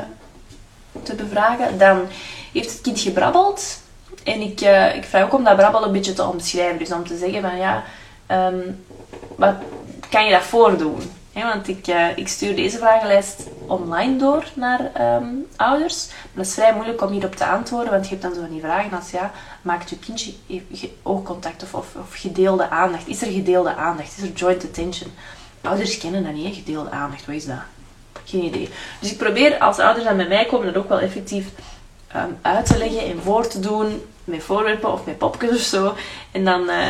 te 1.03 1.15
bevragen. 1.15 1.77
Dan 1.77 2.07
heeft 2.53 2.71
het 2.71 2.81
kind 2.81 2.99
gebrabbeld. 2.99 3.79
En 4.23 4.41
ik, 4.41 4.61
uh, 4.61 4.95
ik 4.95 5.03
vraag 5.03 5.23
ook 5.23 5.33
om 5.33 5.43
dat 5.43 5.55
brabbelen 5.55 5.87
een 5.87 5.93
beetje 5.93 6.13
te 6.13 6.23
omschrijven. 6.23 6.77
Dus 6.77 6.91
om 6.91 7.07
te 7.07 7.17
zeggen 7.17 7.41
van 7.41 7.57
ja, 7.57 7.83
um, 8.27 8.85
wat 9.35 9.55
kan 10.09 10.25
je 10.25 10.31
dat 10.31 10.41
want 11.43 11.67
ik, 11.67 11.87
uh, 11.87 12.17
ik 12.17 12.27
stuur 12.27 12.55
deze 12.55 12.77
vragenlijst 12.77 13.43
online 13.67 14.17
door 14.17 14.45
naar 14.53 15.15
um, 15.21 15.47
ouders. 15.55 16.07
Maar 16.07 16.31
dat 16.33 16.45
is 16.45 16.53
vrij 16.53 16.73
moeilijk 16.73 17.01
om 17.01 17.11
hierop 17.11 17.35
te 17.35 17.45
antwoorden, 17.45 17.91
want 17.91 18.03
je 18.03 18.09
hebt 18.09 18.21
dan 18.21 18.33
zo 18.33 18.39
van 18.39 18.49
die 18.49 18.61
vragen 18.61 18.97
als 18.97 19.11
ja, 19.11 19.31
maakt 19.61 19.89
je 19.89 19.97
kindje 19.99 20.33
oogcontact 21.03 21.63
of, 21.63 21.73
of, 21.73 21.95
of, 21.95 22.13
gedeelde 22.13 22.69
aandacht? 22.69 23.07
Is 23.07 23.21
er 23.21 23.31
gedeelde 23.31 23.75
aandacht? 23.75 24.17
Is 24.17 24.23
er 24.23 24.31
joint 24.31 24.63
attention? 24.63 25.11
Ouders 25.61 25.97
kennen 25.97 26.23
dat 26.23 26.33
niet, 26.33 26.55
gedeelde 26.55 26.89
aandacht. 26.89 27.25
Wat 27.25 27.35
is 27.35 27.45
dat? 27.45 27.61
Geen 28.25 28.43
idee. 28.43 28.69
Dus 28.99 29.11
ik 29.11 29.17
probeer 29.17 29.57
als 29.57 29.79
ouders 29.79 30.05
dan 30.05 30.17
bij 30.17 30.27
mij 30.27 30.45
komen 30.45 30.65
dat 30.73 30.83
ook 30.83 30.89
wel 30.89 30.99
effectief 30.99 31.47
ehm, 32.07 32.29
uit 32.41 32.65
te 32.65 32.77
leggen 32.77 33.05
en 33.05 33.21
voor 33.21 33.47
te 33.47 33.59
doen 33.59 34.01
met 34.23 34.43
voorwerpen 34.43 34.91
of 34.91 35.05
met 35.05 35.17
popjes 35.17 35.51
of 35.51 35.61
zo. 35.61 35.95
En 36.31 36.45
dan 36.45 36.69
eh, 36.69 36.87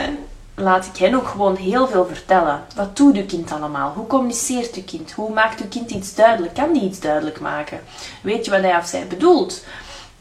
laat 0.56 0.86
ik 0.86 0.98
hen 0.98 1.16
ook 1.16 1.28
gewoon 1.28 1.56
heel 1.56 1.88
veel 1.88 2.06
vertellen. 2.06 2.64
Wat 2.76 2.98
doet 2.98 3.16
uw 3.16 3.26
kind 3.26 3.52
allemaal? 3.52 3.94
Hoe 3.94 4.08
communiceert 4.08 4.76
uw 4.76 4.84
kind? 4.84 5.12
Hoe 5.12 5.34
maakt 5.34 5.62
uw 5.62 5.68
kind 5.68 5.92
iets 5.92 6.16
duidelijk? 6.16 6.54
Kan 6.54 6.74
die 6.74 6.82
iets 6.82 7.00
duidelijk 7.00 7.40
maken? 7.40 7.80
Weet 8.22 8.46
je 8.46 8.52
wat 8.52 8.62
hij 8.62 8.78
of 8.78 8.86
zij 8.86 9.08
bedoelt? 9.08 9.64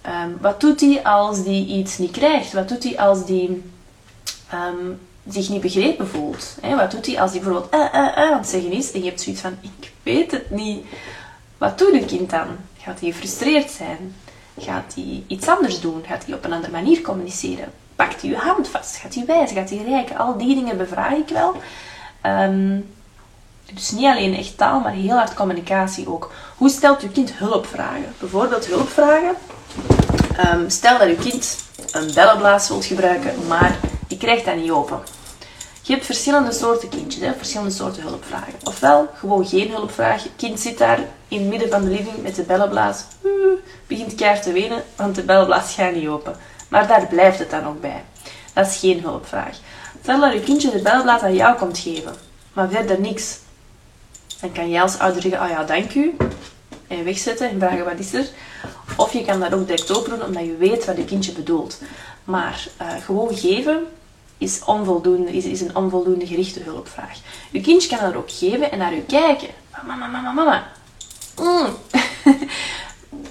Ehm, 0.00 0.31
wat 0.41 0.61
doet 0.61 0.81
hij 0.81 1.05
als 1.05 1.45
die 1.45 1.67
iets 1.67 1.99
niet 1.99 2.11
krijgt? 2.11 2.53
Wat 2.53 2.69
doet 2.69 2.83
hij 2.85 2.99
als 2.99 3.26
die 3.26 3.62
ehm, 4.50 4.93
zich 5.29 5.49
niet 5.49 5.61
begrepen 5.61 6.09
voelt? 6.09 6.57
Wat 6.76 6.91
doet 6.91 7.07
hij 7.07 7.21
als 7.21 7.31
hij 7.31 7.41
bijvoorbeeld 7.41 7.75
uh, 7.75 7.81
uh, 7.81 7.87
uh 7.95 8.17
aan 8.17 8.38
het 8.38 8.49
zeggen 8.49 8.73
is 8.73 8.93
en 8.93 9.00
je 9.00 9.07
hebt 9.07 9.21
zoiets 9.21 9.43
van, 9.43 9.57
ik 9.61 9.93
weet 10.03 10.31
het 10.31 10.50
niet. 10.50 10.85
Wat 11.59 11.79
doet 11.79 11.93
uw 11.93 12.05
kind 12.05 12.31
dan? 12.31 12.47
Gaat 12.79 13.00
hij 13.00 13.11
gefrustreerd 13.11 13.71
zijn? 13.71 14.14
Gaat 14.59 14.95
hij 14.95 15.23
iets 15.26 15.49
anders 15.49 15.81
doen? 15.81 16.05
Gaat 16.07 16.25
hij 16.26 16.35
op 16.35 16.45
een 16.45 16.53
andere 16.53 16.73
manier 16.73 17.00
communiceren? 17.00 17.73
Pakt 17.97 18.21
hij 18.21 18.31
je 18.31 18.37
hand 18.37 18.69
vast? 18.69 18.97
Gaat 18.97 19.15
hij 19.15 19.25
wijzen? 19.27 19.57
Gaat 19.57 19.71
hij 19.71 19.85
rijken? 19.89 20.17
Al 20.17 20.39
die 20.39 20.55
dingen 20.55 20.77
bevraag 20.77 21.13
ik 21.13 21.29
wel. 21.29 21.57
Ehm, 22.21 22.81
dus 23.75 23.91
niet 23.91 24.05
alleen 24.05 24.37
echt 24.37 24.57
taal, 24.59 24.81
maar 24.81 24.93
heel 24.93 25.17
hard 25.17 25.35
communicatie 25.35 26.09
ook. 26.09 26.33
Hoe 26.57 26.69
stelt 26.69 27.03
je 27.03 27.09
kind 27.09 27.33
hulpvragen? 27.33 28.15
Bijvoorbeeld 28.19 28.67
hulpvragen. 28.67 29.35
Um, 30.47 30.71
stel 30.71 30.99
dat 30.99 31.09
je 31.09 31.17
kind 31.17 31.65
een 31.91 32.11
bellenblaas 32.15 32.69
wilt 32.69 32.85
gebruiken, 32.85 33.47
maar 33.47 33.79
die 34.09 34.19
krijgt 34.19 34.45
dat 34.45 34.57
niet 34.57 34.71
open. 34.71 35.01
Je 35.83 35.93
hebt 35.93 36.05
verschillende 36.05 36.53
soorten 36.53 36.89
kindjes, 36.89 37.23
hè? 37.23 37.33
verschillende 37.35 37.73
soorten 37.73 38.03
hulpvragen. 38.03 38.55
Ofwel, 38.65 39.09
gewoon 39.15 39.47
geen 39.47 39.71
hulpvraag. 39.71 40.23
Je 40.23 40.31
kind 40.37 40.61
zit 40.61 40.79
daar 40.79 40.99
in 41.29 41.39
het 41.39 41.49
midden 41.49 41.71
van 41.71 41.85
de 41.85 41.91
living 41.91 42.23
met 42.23 42.35
de 42.35 42.43
bellenblaas. 42.43 43.05
begint 43.87 44.15
keihard 44.15 44.43
te 44.43 44.53
wenen, 44.53 44.83
want 44.97 45.15
de 45.15 45.23
bellenblaas 45.23 45.75
gaat 45.75 45.95
niet 45.95 46.09
open. 46.09 46.37
Maar 46.75 46.87
daar 46.87 47.07
blijft 47.07 47.38
het 47.38 47.50
dan 47.50 47.66
ook 47.66 47.81
bij. 47.81 48.04
Dat 48.52 48.66
is 48.66 48.76
geen 48.76 49.00
hulpvraag. 49.00 49.57
Stel 50.02 50.21
dat 50.21 50.33
je 50.33 50.40
kindje 50.40 50.71
de 50.71 50.83
bellenblaas 50.83 51.23
aan 51.23 51.35
jou 51.35 51.59
komt 51.59 51.78
geven, 51.78 52.14
maar 52.52 52.69
verder 52.69 53.00
niks. 53.00 53.38
Dan 54.40 54.52
kan 54.52 54.71
jij 54.71 54.83
als 54.83 54.99
ouder 54.99 55.23
zeggen, 55.23 55.43
oh 55.43 55.49
ja, 55.49 55.64
dank 55.64 55.95
u. 55.95 56.16
En 56.88 57.04
wegzetten 57.04 57.50
en 57.50 57.59
vragen, 57.59 57.85
wat 57.85 57.99
is 57.99 58.14
er? 58.14 58.26
Of 58.97 59.12
je 59.12 59.25
kan 59.25 59.40
dat 59.40 59.52
ook 59.52 59.66
direct 59.66 59.97
open 59.97 60.26
omdat 60.26 60.45
je 60.45 60.57
weet 60.57 60.85
wat 60.85 60.97
je 60.97 61.04
kindje 61.04 61.33
bedoelt. 61.33 61.81
Maar 62.25 62.66
uh, 62.83 62.88
gewoon 63.04 63.37
geven, 63.37 63.87
is, 64.38 64.64
onvoldoende, 64.64 65.33
is, 65.33 65.45
is 65.45 65.61
een 65.61 65.76
onvoldoende 65.76 66.26
gerichte 66.26 66.61
hulpvraag. 66.62 67.19
Je 67.50 67.61
kindje 67.61 67.88
kan 67.88 67.99
dat 67.99 68.14
ook 68.14 68.31
geven 68.31 68.71
en 68.71 68.78
naar 68.78 68.95
u 68.95 69.00
kijken. 69.00 69.49
Mama, 69.87 70.07
mama, 70.07 70.33
mama. 70.33 70.66
Mm. 71.37 71.76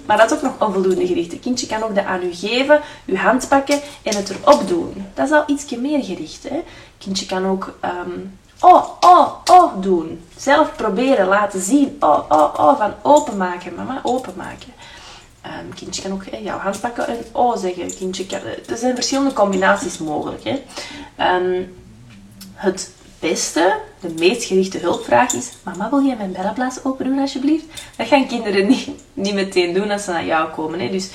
maar 0.05 0.17
dat 0.17 0.31
is 0.31 0.37
ook 0.37 0.43
nog 0.43 0.67
onvoldoende 0.67 1.07
gericht. 1.07 1.31
Het 1.31 1.41
kindje 1.41 1.67
kan 1.67 1.83
ook 1.83 1.95
dat 1.95 2.05
aan 2.05 2.23
u 2.23 2.33
geven, 2.33 2.81
uw 3.05 3.15
hand 3.15 3.47
pakken 3.47 3.81
en 4.03 4.15
het 4.15 4.29
erop 4.29 4.67
doen. 4.67 5.05
Dat 5.13 5.25
is 5.25 5.33
al 5.33 5.43
iets 5.47 5.75
meer 5.75 6.03
gericht. 6.03 6.43
Hè? 6.49 6.63
kindje 6.97 7.25
kan 7.25 7.45
ook 7.45 7.77
um, 8.05 8.39
oh, 8.59 8.89
oh, 8.99 9.27
oh 9.51 9.81
doen. 9.81 10.21
Zelf 10.37 10.75
proberen, 10.75 11.27
laten 11.27 11.61
zien. 11.61 11.97
Oh, 11.99 12.19
oh, 12.29 12.53
oh, 12.57 12.77
van 12.77 12.93
openmaken. 13.01 13.75
Mama, 13.75 13.99
openmaken. 14.03 14.73
Um, 15.45 15.73
kindje 15.73 16.01
kan 16.01 16.11
ook 16.11 16.23
jouw 16.41 16.57
hand 16.57 16.79
pakken 16.79 17.07
en 17.07 17.17
oh 17.31 17.57
zeggen. 17.57 17.95
Kindje 17.95 18.25
kan, 18.25 18.39
er 18.67 18.77
zijn 18.77 18.95
verschillende 18.95 19.33
combinaties 19.33 19.97
mogelijk. 19.97 20.43
Hè. 20.43 20.61
Um, 21.35 21.75
het 22.53 22.91
beste, 23.29 23.79
de 23.99 24.13
meest 24.17 24.43
gerichte 24.43 24.77
hulpvraag 24.77 25.33
is: 25.33 25.51
Mama, 25.63 25.89
wil 25.89 26.05
jij 26.05 26.15
mijn 26.15 26.31
bellenblaas 26.31 26.83
open 26.83 27.05
doen 27.05 27.19
alsjeblieft? 27.19 27.65
Dat 27.95 28.07
gaan 28.07 28.27
kinderen 28.27 28.67
niet, 28.67 28.89
niet 29.13 29.33
meteen 29.33 29.73
doen 29.73 29.91
als 29.91 30.03
ze 30.03 30.11
naar 30.11 30.25
jou 30.25 30.49
komen. 30.49 30.79
Hè. 30.79 30.89
Dus 30.89 31.09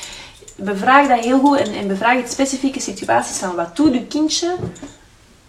bevraag 0.56 1.08
dat 1.08 1.24
heel 1.24 1.40
goed 1.40 1.58
en, 1.58 1.74
en 1.74 1.88
bevraag 1.88 2.16
het 2.16 2.32
specifieke 2.32 2.80
situaties 2.80 3.36
van 3.36 3.54
wat 3.54 3.76
doet 3.76 3.94
je 3.94 4.06
kindje 4.06 4.54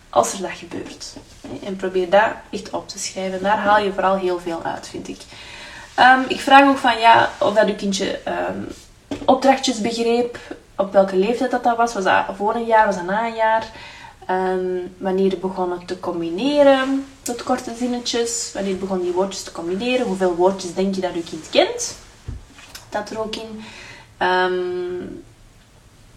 als 0.10 0.34
er 0.34 0.42
dat 0.42 0.52
gebeurt. 0.52 1.14
En 1.64 1.76
probeer 1.76 2.10
dat 2.10 2.32
echt 2.50 2.70
op 2.70 2.88
te 2.88 3.00
schrijven. 3.00 3.44
Daar 3.44 3.58
haal 3.58 3.84
je 3.84 3.94
vooral 3.94 4.16
heel 4.16 4.40
veel 4.40 4.62
uit, 4.64 4.88
vind 4.88 5.08
ik. 5.08 5.22
Um, 6.00 6.26
ik 6.28 6.40
vraag 6.40 6.68
ook 6.70 6.78
van 6.78 7.00
ja, 7.00 7.30
of 7.40 7.54
dat 7.54 7.68
uw 7.68 7.76
kindje 7.76 8.20
um, 8.28 8.68
opdrachtjes 9.26 9.82
begreep, 9.82 10.38
op 10.76 10.92
welke 10.92 11.16
leeftijd 11.16 11.52
dat, 11.52 11.64
dat 11.64 11.78
was. 11.78 11.94
Was 11.94 12.04
dat 12.04 12.26
voor 12.36 12.56
een 12.56 12.66
jaar, 12.66 12.86
was 12.86 12.96
dat 12.96 13.06
na 13.06 13.26
een 13.28 13.36
jaar? 13.36 13.68
Um, 14.30 14.96
wanneer 14.98 15.40
begonnen 15.40 15.86
te 15.86 16.00
combineren 16.00 17.06
tot 17.22 17.44
korte 17.44 17.76
zinnetjes? 17.76 18.52
Wanneer 18.54 18.78
begon 18.78 19.02
die 19.02 19.12
woordjes 19.12 19.44
te 19.44 19.52
combineren? 19.52 20.06
Hoeveel 20.06 20.36
woordjes 20.36 20.74
denk 20.74 20.96
je 20.96 21.02
dat 21.02 21.14
uw 21.14 21.22
kind 21.22 21.50
kent? 21.50 21.98
Dat 22.90 23.10
er 23.10 23.20
ook 23.20 23.36
in. 23.36 23.64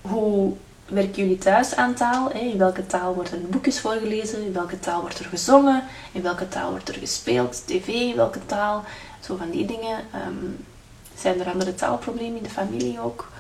hoe 0.01 0.53
werken 0.87 1.15
jullie 1.15 1.39
thuis 1.39 1.77
aan 1.77 1.95
taal? 1.95 2.33
In 2.33 2.59
welke 2.59 2.87
taal 2.87 3.15
worden 3.15 3.51
boekjes 3.51 3.81
voorgelezen? 3.81 4.45
In 4.45 4.53
welke 4.53 4.81
taal 4.81 5.01
wordt 5.01 5.19
er 5.19 5.25
gezongen? 5.25 5.85
In 6.13 6.23
welke 6.23 6.49
taal 6.49 6.71
wordt 6.71 6.89
er 6.89 6.95
gespeeld? 6.95 7.63
TV, 7.67 8.15
welke 8.15 8.47
taal? 8.47 8.85
Zo 9.21 9.37
van 9.37 9.51
die 9.51 9.67
dingen. 9.67 9.99
Um, 10.27 10.65
zijn 11.17 11.41
er 11.41 11.53
andere 11.53 11.75
taalproblemen 11.75 12.37
in 12.37 12.43
de 12.43 12.51
familie 12.51 13.01
ook? 13.01 13.32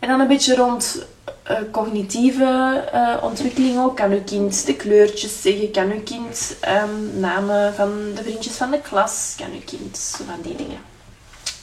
En 0.00 0.08
dan 0.08 0.20
een 0.20 0.26
beetje 0.26 0.56
rond 0.56 1.06
uh, 1.50 1.58
cognitieve 1.70 2.84
uh, 2.94 3.16
ontwikkeling 3.22 3.78
ook. 3.78 3.96
Kan 3.96 4.10
uw 4.10 4.22
kind 4.24 4.66
de 4.66 4.74
kleurtjes 4.74 5.42
zeggen? 5.42 5.70
Kan 5.70 5.90
uw 5.90 6.02
kind 6.02 6.56
um, 6.68 7.20
namen 7.20 7.74
van 7.74 7.90
de 8.14 8.22
vriendjes 8.22 8.56
van 8.56 8.70
de 8.70 8.80
klas? 8.80 9.34
Kan 9.38 9.52
uw 9.52 9.64
kind 9.64 10.20
van 10.26 10.40
die 10.42 10.56
dingen? 10.56 10.78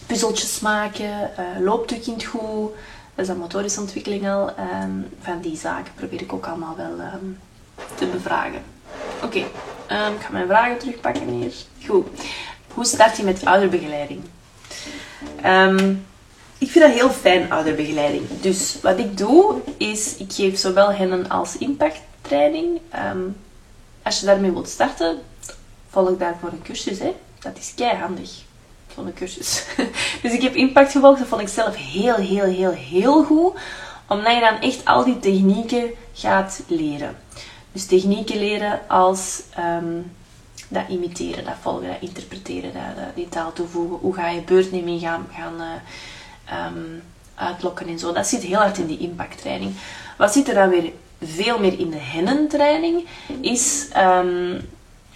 Puzzeltjes 0.05 0.59
maken? 0.59 1.31
Uh, 1.39 1.65
loopt 1.65 1.91
uw 1.91 1.99
kind 1.99 2.23
goed? 2.23 2.71
Dat 3.15 3.25
is 3.25 3.27
een 3.27 3.37
motorische 3.37 3.79
ontwikkeling 3.79 4.29
al. 4.29 4.49
Um, 4.83 5.09
van 5.21 5.41
die 5.41 5.57
zaken 5.57 5.93
probeer 5.95 6.21
ik 6.21 6.33
ook 6.33 6.47
allemaal 6.47 6.75
wel 6.75 6.95
te 7.95 8.05
bevragen. 8.05 8.61
Oké, 9.23 9.37
ik 9.37 9.45
ga 10.19 10.31
mijn 10.31 10.47
vragen 10.47 10.77
terugpakken 10.77 11.27
hier. 11.27 11.53
Goed. 11.87 12.07
Hoe 12.73 12.85
start 12.85 13.17
je 13.17 13.23
met 13.23 13.45
ouderbegeleiding? 13.45 14.21
Ik 16.57 16.71
vind 16.71 16.85
dat 16.85 16.93
heel 16.93 17.09
fijn, 17.09 17.51
ouderbegeleiding. 17.51 18.23
Dus 18.41 18.77
wat 18.81 18.99
ik 18.99 19.17
doe, 19.17 19.55
is 19.77 20.17
ik 20.17 20.33
geef 20.33 20.59
zowel 20.59 20.91
hen 20.91 21.29
als 21.29 21.57
impacttraining. 21.57 22.79
Um, 23.13 23.35
als 24.03 24.19
je 24.19 24.25
daarmee 24.25 24.51
wilt 24.51 24.69
starten, 24.69 25.19
volg 25.89 26.17
daarvoor 26.17 26.49
een 26.49 26.61
cursus. 26.61 26.99
Hè. 26.99 27.15
Dat 27.39 27.57
is 27.57 27.73
kei 27.75 27.97
handig. 27.97 28.31
Zo'n 28.95 29.13
cursus. 29.13 29.65
dus 30.21 30.31
ik 30.31 30.41
heb 30.41 30.55
impact 30.55 30.91
gevolgd. 30.91 31.19
Dat 31.19 31.27
vond 31.27 31.41
ik 31.41 31.47
zelf 31.47 31.75
heel, 31.75 32.15
heel, 32.15 32.45
heel, 32.45 32.71
heel 32.71 33.23
goed. 33.23 33.53
Omdat 34.07 34.33
je 34.33 34.39
dan 34.39 34.59
echt 34.59 34.85
al 34.85 35.03
die 35.03 35.19
technieken 35.19 35.89
gaat 36.13 36.61
leren. 36.67 37.17
Dus 37.71 37.85
technieken 37.85 38.39
leren 38.39 38.79
als 38.87 39.41
um, 39.59 40.11
dat 40.67 40.83
imiteren, 40.89 41.45
dat 41.45 41.55
volgen, 41.61 41.87
dat 41.87 41.97
interpreteren, 41.99 42.73
dat, 42.73 43.15
die 43.15 43.29
taal 43.29 43.53
toevoegen. 43.53 43.97
Hoe 43.97 44.13
ga 44.13 44.29
je 44.29 44.41
beurtneming 44.41 45.01
gaan, 45.01 45.27
gaan 45.33 45.61
uh, 45.61 45.67
um, 46.51 47.03
uitlokken 47.35 47.87
en 47.87 47.99
zo. 47.99 48.13
Dat 48.13 48.27
zit 48.27 48.43
heel 48.43 48.59
hard 48.59 48.77
in 48.77 48.85
die 48.85 48.99
impacttraining. 48.99 49.73
Wat 50.17 50.33
zit 50.33 50.47
er 50.47 50.53
dan 50.53 50.69
weer 50.69 50.91
veel 51.21 51.59
meer 51.59 51.79
in 51.79 51.89
de 51.89 51.99
hennentraining, 51.99 53.07
is 53.41 53.87
um, 53.97 54.61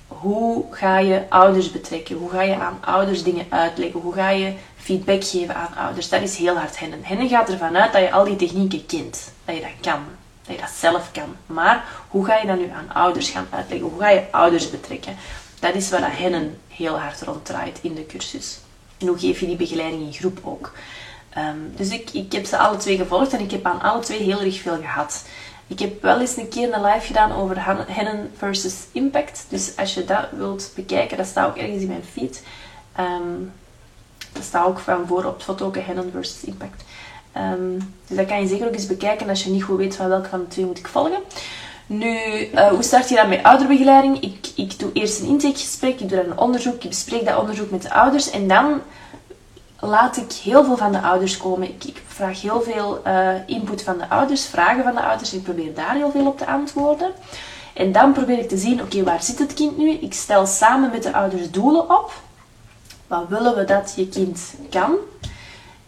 hoe 0.07 0.65
ga 0.71 0.99
je 0.99 1.23
ouders 1.29 1.71
betrekken? 1.71 2.15
Hoe 2.15 2.29
ga 2.29 2.41
je 2.41 2.55
aan 2.55 2.77
ouders 2.81 3.23
dingen 3.23 3.45
uitleggen? 3.49 3.99
Hoe 3.99 4.13
ga 4.13 4.29
je 4.29 4.53
feedback 4.77 5.23
geven 5.23 5.55
aan 5.55 5.75
ouders? 5.75 6.09
Dat 6.09 6.21
is 6.21 6.37
heel 6.37 6.57
hard 6.57 6.79
hennen. 6.79 6.99
Hennen 7.03 7.29
gaat 7.29 7.49
ervan 7.49 7.77
uit 7.77 7.93
dat 7.93 8.01
je 8.01 8.11
al 8.11 8.23
die 8.23 8.35
technieken 8.35 8.85
kent. 8.85 9.31
Dat 9.45 9.55
je 9.55 9.61
dat 9.61 9.71
kan. 9.81 9.99
Dat 10.45 10.55
je 10.55 10.61
dat 10.61 10.69
zelf 10.69 11.11
kan. 11.11 11.35
Maar 11.45 11.85
hoe 12.07 12.25
ga 12.25 12.37
je 12.37 12.47
dat 12.47 12.57
nu 12.57 12.69
aan 12.69 12.93
ouders 12.93 13.29
gaan 13.29 13.47
uitleggen? 13.49 13.89
Hoe 13.89 13.99
ga 13.99 14.09
je 14.09 14.23
ouders 14.31 14.69
betrekken? 14.69 15.15
Dat 15.59 15.75
is 15.75 15.89
waar 15.89 16.19
Hennen 16.19 16.57
heel 16.67 16.99
hard 16.99 17.21
ronddraait 17.21 17.79
in 17.81 17.95
de 17.95 18.05
cursus. 18.05 18.59
En 18.97 19.07
hoe 19.07 19.19
geef 19.19 19.39
je 19.39 19.45
die 19.45 19.55
begeleiding 19.55 20.01
in 20.01 20.13
groep 20.13 20.39
ook? 20.43 20.71
Ehm, 21.33 21.57
dus 21.75 21.89
ik, 21.89 22.09
ik 22.09 22.31
heb 22.31 22.45
ze 22.45 22.57
alle 22.57 22.77
twee 22.77 22.97
gevolgd 22.97 23.33
en 23.33 23.39
ik 23.39 23.51
heb 23.51 23.65
aan 23.65 23.81
alle 23.81 24.01
twee 24.01 24.21
heel 24.21 24.41
erg 24.41 24.61
veel 24.61 24.77
gehad. 24.77 25.23
Ik 25.67 25.79
heb 25.79 26.01
wel 26.01 26.19
eens 26.19 26.37
een 26.37 26.49
keer 26.49 26.73
een 26.73 26.81
live 26.81 27.05
gedaan 27.05 27.31
over 27.31 27.55
Hennen 27.87 28.31
versus 28.37 28.75
Impact. 28.91 29.45
Dus 29.49 29.77
als 29.77 29.93
je 29.93 30.05
dat 30.05 30.25
wilt 30.31 30.71
bekijken, 30.75 31.17
dat 31.17 31.25
staat 31.25 31.47
ook 31.49 31.57
ergens 31.57 31.81
in 31.81 31.87
mijn 31.87 32.03
feed. 32.11 32.43
Um, 32.99 33.51
dat 34.33 34.43
staat 34.43 34.65
ook 34.65 34.79
van 34.79 35.07
voor 35.07 35.25
op 35.25 35.33
het 35.33 35.43
foto 35.43 35.71
Hennen 35.79 36.11
versus 36.11 36.43
Impact. 36.43 36.83
Um, 37.37 37.93
dus 38.07 38.17
dat 38.17 38.25
kan 38.25 38.41
je 38.41 38.47
zeker 38.47 38.67
ook 38.67 38.73
eens 38.73 38.87
bekijken 38.87 39.29
als 39.29 39.43
je 39.43 39.49
niet 39.49 39.63
goed 39.63 39.77
weet 39.77 39.95
van 39.95 40.07
welke 40.07 40.29
van 40.29 40.39
de 40.39 40.47
twee 40.47 40.65
moet 40.65 40.79
ik 40.79 40.87
volgen. 40.87 41.19
Nu, 41.85 42.17
uh, 42.53 42.67
hoe 42.67 42.83
start 42.83 43.09
je 43.09 43.15
dan 43.15 43.29
met 43.29 43.43
ouderbegeleiding? 43.43 44.21
Ik, 44.21 44.47
ik 44.55 44.79
doe 44.79 44.89
eerst 44.93 45.19
een 45.19 45.27
intakegesprek, 45.27 45.99
ik 45.99 46.09
doe 46.09 46.21
dan 46.21 46.31
een 46.31 46.39
onderzoek, 46.39 46.83
ik 46.83 46.89
bespreek 46.89 47.25
dat 47.25 47.39
onderzoek 47.39 47.71
met 47.71 47.81
de 47.81 47.93
ouders 47.93 48.29
en 48.29 48.47
dan 48.47 48.81
laat 49.81 50.17
ik 50.17 50.31
heel 50.31 50.63
veel 50.63 50.77
van 50.77 50.91
de 50.91 51.01
ouders 51.01 51.37
komen. 51.37 51.67
Ik, 51.67 52.01
vraag 52.07 52.41
heel 52.41 52.61
veel 52.61 53.01
uh, 53.07 53.29
input 53.45 53.83
van 53.83 53.97
de 53.97 54.09
ouders, 54.09 54.45
vragen 54.45 54.83
van 54.83 54.95
de 54.95 55.01
ouders 55.01 55.33
ik 55.33 55.43
probeer 55.43 55.73
daar 55.73 55.95
heel 55.95 56.11
veel 56.11 56.25
op 56.25 56.37
te 56.37 56.45
antwoorden. 56.45 57.11
En 57.73 57.91
dan 57.91 58.13
probeer 58.13 58.39
ik 58.39 58.49
te 58.49 58.57
zien, 58.57 58.81
oké, 58.81 59.03
waar 59.03 59.23
zit 59.23 59.39
het 59.39 59.53
kind 59.53 59.77
nu? 59.77 59.89
Ik 59.89 60.13
stel 60.13 60.45
samen 60.45 60.91
met 60.91 61.03
de 61.03 61.13
ouders 61.13 61.51
doelen 61.51 61.89
op. 61.89 62.11
Wat 63.07 63.27
willen 63.27 63.55
we 63.55 63.63
dat 63.63 63.93
je 63.95 64.07
kind 64.07 64.53
kan? 64.69 64.95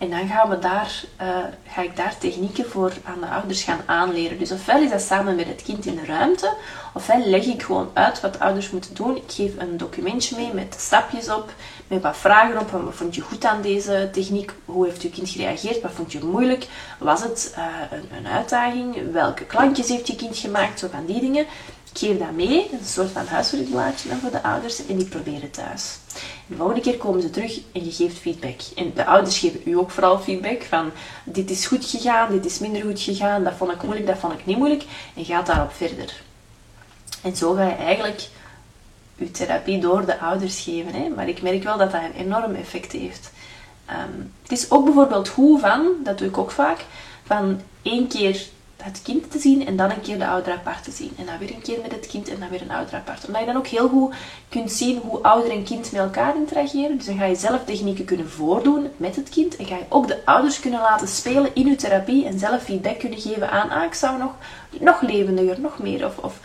En 0.04 0.10
dan 0.10 0.28
gaan 0.28 0.50
we 0.50 0.60
daar, 0.60 1.04
eh, 1.18 1.28
ga 1.68 1.82
ik 1.82 1.96
daar 1.96 2.18
technieken 2.18 2.70
voor 2.70 2.94
aan 3.04 3.20
de 3.20 3.28
ouders 3.28 3.64
gaan 3.64 3.82
aanleren. 3.86 4.40
Dus 4.40 4.52
ofwel 4.52 4.82
is 4.82 4.90
dat 4.90 5.02
samen 5.02 5.36
met 5.36 5.48
het 5.48 5.64
kind 5.64 5.86
in 5.86 5.96
de 5.96 6.06
ruimte, 6.06 6.54
ofwel 6.94 7.20
leg 7.26 7.46
ik 7.46 7.64
gewoon 7.64 7.90
uit 7.94 8.22
wat 8.22 8.40
ouders 8.40 8.72
moeten 8.72 8.96
doen. 8.96 9.16
Ik 9.16 9.24
geef 9.28 9.52
een 9.58 9.78
documentje 9.78 10.36
mee 10.36 10.54
met 10.54 10.76
stapjes 10.80 11.30
op, 11.30 11.54
met 11.88 12.02
wat 12.02 12.18
vragen 12.18 12.60
op. 12.60 12.72
Wat 12.72 12.96
vond 12.96 13.16
je 13.16 13.22
goed 13.22 13.46
aan 13.46 13.62
deze 13.62 14.10
techniek? 14.12 14.52
Hoe 14.66 14.86
heeft 14.86 15.02
je 15.02 15.10
kind 15.10 15.30
gereageerd? 15.30 15.82
Wat 15.82 15.92
vond 15.92 16.12
je 16.12 16.24
moeilijk? 16.24 16.68
Was 17.00 17.24
het 17.24 17.56
uh, 17.58 17.66
een, 17.92 18.18
een, 18.18 18.28
uitdaging? 18.28 19.12
Welke 19.12 19.46
klankjes 19.46 19.90
heeft 19.90 20.08
je 20.08 20.16
kind 20.16 20.38
gemaakt? 20.38 20.80
Zo 20.80 20.88
van 20.92 21.06
die 21.06 21.20
dingen. 21.20 21.46
Ik 21.94 22.00
geef 22.00 22.18
dat 22.18 22.32
mee, 22.32 22.70
een 22.72 22.86
soort 22.86 23.12
van 23.12 23.26
huiswerkblaadje 23.26 24.10
voor 24.22 24.32
de 24.32 24.44
ouders 24.44 24.86
en 24.86 24.98
die 24.98 25.06
proberen 25.06 25.52
thuis. 25.52 25.98
De 26.48 26.56
volgende 26.56 26.82
keer 26.82 26.98
komen 26.98 27.22
ze 27.22 27.30
terug 27.30 27.60
en 27.72 27.86
je 27.86 27.92
geeft 27.92 28.18
feedback. 28.18 28.62
En 28.76 28.92
de 28.96 29.06
ouders 29.06 29.40
geven 29.40 29.62
u 29.66 29.78
ook 29.78 29.92
vooral 29.92 30.20
feedback 30.20 30.64
van 30.64 30.92
dit 31.24 31.50
is 31.50 31.66
goed 31.66 31.86
gegaan, 31.86 32.32
dit 32.32 32.46
is 32.46 32.60
minder 32.60 32.82
goed 32.82 33.00
gegaan, 33.00 33.44
dat 33.44 33.54
vond 33.54 33.72
ik 33.72 33.84
moeilijk, 33.84 34.08
dat 34.08 34.18
vond 34.18 34.34
ik 34.34 34.46
niet 34.46 34.58
moeilijk. 34.58 34.84
En 35.16 35.26
gaat 35.26 35.46
daarop 35.46 35.74
verder. 35.74 36.22
En 37.22 37.36
zo 37.36 37.54
ga 37.54 37.64
je 37.64 37.76
eigenlijk 37.76 38.30
je 39.16 39.32
therapie 39.32 39.80
door 39.80 40.06
de 40.06 40.20
ouders 40.20 40.60
geven. 40.60 40.94
Hè? 40.94 41.10
Maar 41.10 41.28
ik 41.28 41.42
merk 41.42 41.64
wel 41.64 41.78
dat 41.78 41.92
dat 41.92 42.02
een 42.02 42.26
enorm 42.26 42.56
effect 42.56 42.92
heeft. 42.92 43.32
Ehm, 43.86 44.20
het 44.42 44.52
is 44.52 44.72
ook 44.72 44.86
bijvoorbeeld 44.86 45.28
hoe 45.28 45.60
van, 45.60 45.88
dat 46.04 46.18
doe 46.18 46.28
ik 46.28 46.38
ook 46.38 46.52
vaak, 46.52 46.86
van 47.24 47.62
één 47.82 48.08
keer 48.08 48.46
het 48.84 49.02
kind 49.02 49.32
te 49.32 49.40
zien 49.40 49.66
en 49.68 49.76
dan 49.76 49.90
een 49.90 50.02
keer 50.02 50.18
de 50.18 50.28
ouder 50.28 50.54
apart 50.54 50.84
te 50.84 50.92
zien. 50.92 51.12
En 51.18 51.26
dan 51.26 51.38
weer 51.38 51.54
een 51.54 51.62
keer 51.62 51.80
met 51.82 51.92
het 51.92 52.08
kind 52.08 52.30
en 52.30 52.40
dan 52.40 52.50
weer 52.50 52.62
een 52.62 52.72
ouder 52.72 52.96
apart. 52.96 53.26
Omdat 53.26 53.42
je 53.42 53.48
dan 53.48 53.58
ook 53.58 53.68
heel 53.68 53.90
goed 53.90 54.16
kunt 54.50 54.72
zien 54.72 54.98
hoe 54.98 55.22
ouder 55.22 55.52
en 55.52 55.64
kind 55.64 55.92
met 55.92 56.02
elkaar 56.02 56.36
interageren. 56.36 56.98
Dus 56.98 57.06
dan 57.06 57.18
ga 57.18 57.26
je 57.26 57.36
zelf 57.36 57.64
technieken 57.66 58.06
kunnen 58.06 58.30
voordoen 58.30 58.88
met 58.98 59.16
het 59.16 59.30
kind. 59.30 59.56
En 59.56 59.66
ga 59.66 59.76
je 59.76 59.86
ook 59.90 60.08
de 60.08 60.26
ouders 60.26 60.60
kunnen 60.60 60.80
laten 60.80 61.08
spelen 61.08 61.56
in 61.56 61.68
je 61.68 61.76
therapie 61.76 62.26
en 62.26 62.40
zelf 62.40 62.64
feedback 62.64 63.00
kunnen 63.00 63.20
geven 63.20 63.52
aan, 63.52 63.70
ah, 63.70 63.84
ik 63.84 63.94
zou 63.94 64.18
nog, 64.18 64.32
nog 64.80 65.02
levendiger, 65.02 65.60
nog 65.60 65.80
meer. 65.80 66.06
Of, 66.06 66.18
of 66.18 66.40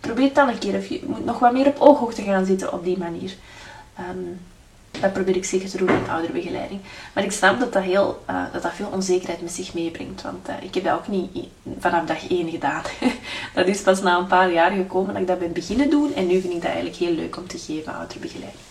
probeer 0.00 0.32
dan 0.32 0.48
een 0.48 0.58
keer. 0.58 0.78
Of 0.78 0.86
je 0.86 1.02
moet 1.06 1.24
nog 1.24 1.38
wat 1.38 1.52
meer 1.52 1.66
op 1.66 1.78
ooghoogte 1.78 2.22
gaan 2.22 2.46
zitten 2.46 2.72
op 2.72 2.84
die 2.84 2.98
manier. 2.98 3.34
Um, 4.10 4.40
dat 4.90 5.12
probeer 5.12 5.36
ik 5.36 5.44
zeker 5.44 5.68
te 5.68 5.76
doen 5.76 5.86
met 5.86 6.08
ouderbegeleiding. 6.08 6.80
Maar 7.14 7.24
ik 7.24 7.32
snap 7.32 7.60
dat 7.60 7.72
dat, 7.72 7.82
heel, 7.82 8.22
uh, 8.30 8.42
dat, 8.52 8.62
dat 8.62 8.72
veel 8.74 8.88
onzekerheid 8.92 9.42
met 9.42 9.52
zich 9.52 9.74
meebrengt. 9.74 10.22
Want 10.22 10.48
uh, 10.48 10.54
ik 10.60 10.74
heb 10.74 10.84
dat 10.84 10.94
ook 10.94 11.08
niet 11.08 11.46
vanaf 11.78 12.04
dag 12.04 12.28
één 12.28 12.50
gedaan. 12.50 12.82
dat 13.54 13.66
is 13.66 13.80
pas 13.80 14.02
na 14.02 14.18
een 14.18 14.26
paar 14.26 14.52
jaar 14.52 14.70
gekomen 14.70 15.12
dat 15.12 15.22
ik 15.22 15.28
dat 15.28 15.38
ben 15.38 15.52
beginnen 15.52 15.90
doen. 15.90 16.14
En 16.14 16.26
nu 16.26 16.40
vind 16.40 16.52
ik 16.52 16.62
dat 16.62 16.70
eigenlijk 16.70 16.96
heel 16.96 17.14
leuk 17.14 17.36
om 17.36 17.46
te 17.46 17.58
geven, 17.58 17.94
ouderbegeleiding. 17.94 18.62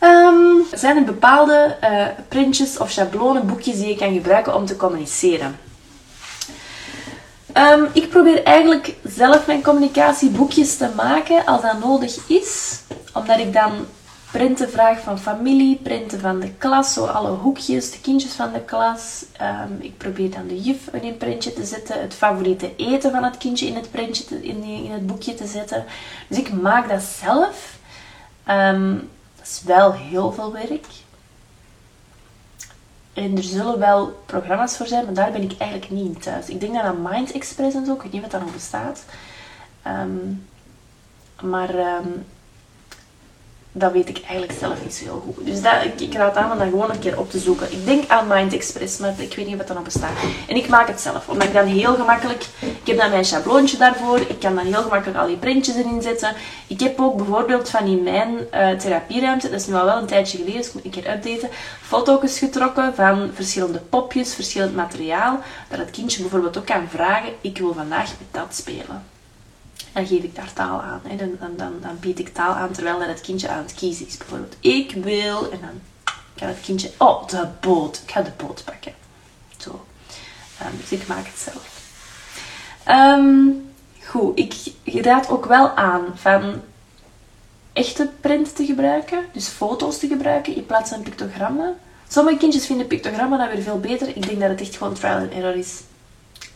Um, 0.00 0.66
zijn 0.72 0.96
er 0.96 1.04
bepaalde 1.04 1.76
uh, 1.82 2.06
printjes 2.28 2.78
of 2.78 2.90
schablonen, 2.90 3.46
boekjes 3.46 3.76
die 3.76 3.88
je 3.88 3.96
kan 3.96 4.12
gebruiken 4.12 4.54
om 4.54 4.66
te 4.66 4.76
communiceren? 4.76 5.58
Um, 7.56 7.86
ik 7.92 8.08
probeer 8.08 8.42
eigenlijk 8.42 8.94
zelf 9.04 9.46
mijn 9.46 9.62
communicatieboekjes 9.62 10.76
te 10.76 10.88
maken 10.96 11.44
als 11.44 11.62
dat 11.62 11.80
nodig 11.80 12.18
is. 12.28 12.80
Omdat 13.12 13.38
ik 13.38 13.52
dan 13.52 13.72
printen 14.32 14.70
vraag 14.70 15.00
van 15.00 15.18
familie, 15.18 15.76
printen 15.76 16.20
van 16.20 16.40
de 16.40 16.52
klas, 16.52 16.92
zo 16.92 17.04
alle 17.04 17.30
hoekjes, 17.30 17.90
de 17.90 18.00
kindjes 18.00 18.32
van 18.32 18.52
de 18.52 18.60
klas. 18.60 19.24
Um, 19.42 19.76
ik 19.80 19.96
probeer 19.96 20.30
dan 20.30 20.46
de 20.46 20.60
juf 20.60 20.88
in 20.92 21.08
een 21.08 21.16
printje 21.16 21.52
te 21.52 21.64
zetten, 21.64 22.00
het 22.00 22.14
favoriete 22.14 22.76
eten 22.76 23.10
van 23.10 23.24
het 23.24 23.38
kindje 23.38 23.66
in 23.66 23.74
het, 23.74 23.90
printje 23.90 24.44
in, 24.44 24.62
in, 24.62 24.90
het 24.90 25.06
boekje 25.06 25.34
te 25.34 25.46
zetten. 25.46 25.84
Dus 26.28 26.38
ik 26.38 26.52
maak 26.52 26.88
dat 26.88 27.02
zelf. 27.02 27.78
Um, 28.48 29.10
dat 29.36 29.46
is 29.46 29.62
wel 29.64 29.92
heel 29.92 30.32
veel 30.32 30.52
werk. 30.52 30.86
En 33.12 33.36
er 33.36 33.42
zullen 33.42 33.78
wel 33.78 34.22
programma's 34.26 34.76
voor 34.76 34.86
zijn, 34.86 35.04
maar 35.04 35.14
daar 35.14 35.32
ben 35.32 35.42
ik 35.42 35.58
eigenlijk 35.58 35.90
niet 35.90 36.06
in 36.06 36.20
thuis. 36.20 36.48
Ik 36.48 36.60
denk 36.60 36.74
dat 36.74 36.82
aan 36.82 37.02
Mind 37.02 37.32
Express 37.32 37.76
en 37.76 37.86
zo, 37.86 37.94
ik 37.94 38.02
weet 38.02 38.12
niet 38.12 38.22
wat 38.22 38.30
dat 38.30 38.40
nog 38.40 38.52
bestaat. 38.52 39.04
Um, 39.86 40.46
maar 41.40 41.74
dat 43.72 43.92
weet 43.92 44.08
ik 44.08 44.20
eigenlijk 44.22 44.58
zelf 44.58 44.82
niet 44.82 44.94
zo 44.94 45.04
heel 45.04 45.22
goed. 45.34 45.46
Dus 45.46 45.62
dat, 45.62 45.72
ik, 45.96 46.14
raad 46.14 46.36
aan 46.36 46.52
om 46.52 46.58
dat 46.58 46.68
gewoon 46.68 46.90
een 46.90 46.98
keer 46.98 47.18
op 47.18 47.30
te 47.30 47.38
zoeken. 47.38 47.72
Ik 47.72 47.84
denk 47.84 48.08
aan 48.08 48.26
Mind 48.26 48.52
Express, 48.52 48.98
maar 48.98 49.14
ik 49.16 49.34
weet 49.34 49.46
niet 49.46 49.56
wat 49.56 49.68
er 49.68 49.74
nog 49.74 49.84
bestaat. 49.84 50.16
En 50.48 50.56
ik 50.56 50.68
maak 50.68 50.88
het 50.88 51.00
zelf, 51.00 51.28
omdat 51.28 51.48
ik 51.48 51.54
dan 51.54 51.66
heel 51.66 51.94
gemakkelijk... 51.94 52.46
Ik 52.60 52.86
heb 52.86 52.96
dan 52.96 53.10
mijn 53.10 53.24
schabloontje 53.24 53.76
daarvoor. 53.76 54.18
Ik 54.20 54.38
kan 54.40 54.54
dan 54.54 54.64
heel 54.64 54.82
gemakkelijk 54.82 55.18
al 55.18 55.26
die 55.26 55.36
printjes 55.36 55.76
erin 55.76 56.02
zetten. 56.02 56.34
Ik 56.66 56.80
heb 56.80 57.00
ook 57.00 57.16
bijvoorbeeld 57.16 57.70
van 57.70 57.86
in 57.86 58.02
mijn 58.02 58.34
uh, 58.54 58.70
therapieruimte, 58.70 59.50
dat 59.50 59.60
is 59.60 59.66
nu 59.66 59.74
al 59.74 59.84
wel 59.84 59.98
een 59.98 60.06
tijdje 60.06 60.38
geleden, 60.38 60.58
dus 60.58 60.68
ik 60.68 60.74
moet 60.74 60.84
een 60.84 60.90
keer 60.90 61.12
updaten, 61.12 61.48
foto's 61.82 62.38
getrokken 62.38 62.94
van 62.94 63.30
verschillende 63.34 63.78
popjes, 63.78 64.34
verschillend 64.34 64.74
materiaal, 64.74 65.40
dat 65.68 65.78
het 65.78 65.90
kindje 65.90 66.20
bijvoorbeeld 66.20 66.58
ook 66.58 66.66
kan 66.66 66.88
vragen, 66.88 67.32
ik 67.40 67.58
wil 67.58 67.74
vandaag 67.74 68.08
met 68.08 68.28
dat 68.30 68.54
spelen 68.54 69.11
dan 69.92 70.06
geef 70.06 70.22
ik 70.22 70.34
daar 70.34 70.52
taal 70.52 70.82
aan. 70.82 71.00
Hè. 71.02 71.16
Dan, 71.16 71.36
dan, 71.40 71.56
dan, 71.56 71.72
dan, 71.80 71.98
bied 72.00 72.18
ik 72.18 72.34
taal 72.34 72.54
aan 72.54 72.72
terwijl 72.72 73.00
het 73.00 73.20
kindje 73.20 73.48
aan 73.48 73.62
het 73.62 73.74
kiezen 73.74 74.06
is. 74.06 74.16
Bijvoorbeeld, 74.16 74.56
ik 74.60 74.92
wil, 74.92 75.50
en 75.50 75.60
dan 75.60 75.80
kan 76.34 76.48
het 76.48 76.60
kindje, 76.60 76.90
oh, 76.98 77.28
de 77.28 77.48
boot. 77.60 78.00
Ik 78.04 78.10
ga 78.10 78.22
de 78.22 78.30
boot 78.36 78.62
pakken. 78.64 78.94
Zo. 79.56 79.84
Um, 80.62 80.76
dus 80.80 81.00
ik 81.00 81.06
maak 81.06 81.26
het 81.26 81.38
zelf. 81.38 81.80
Um, 82.88 83.70
goed, 84.04 84.38
ik 84.38 84.54
raad 84.84 85.28
ook 85.28 85.44
wel 85.44 85.70
aan 85.70 86.04
van 86.14 86.60
echte 87.72 88.10
print 88.20 88.56
te 88.56 88.64
gebruiken. 88.64 89.24
Dus 89.32 89.48
foto's 89.48 89.98
te 89.98 90.06
gebruiken 90.06 90.56
in 90.56 90.66
plaats 90.66 90.90
van 90.90 91.02
pictogrammen. 91.02 91.76
Sommige 92.08 92.36
kindjes 92.36 92.66
vinden 92.66 92.86
pictogrammen 92.86 93.38
dan 93.38 93.48
weer 93.48 93.62
veel 93.62 93.80
beter. 93.80 94.08
Ik 94.08 94.26
denk 94.26 94.40
dat 94.40 94.48
het 94.48 94.60
echt 94.60 94.76
gewoon 94.76 94.94
trial 94.94 95.18
and 95.18 95.32
error 95.32 95.54
is. 95.54 95.80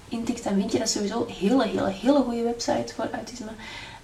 intikt, 0.09 0.43
dan 0.43 0.53
vind 0.53 0.71
je 0.71 0.79
dat 0.79 0.89
sowieso 0.89 1.25
een 1.27 1.33
hele, 1.33 1.67
hele, 1.67 1.89
hele 1.89 2.21
goede 2.21 2.43
website 2.43 2.93
voor 2.95 3.07
autisme. 3.13 3.51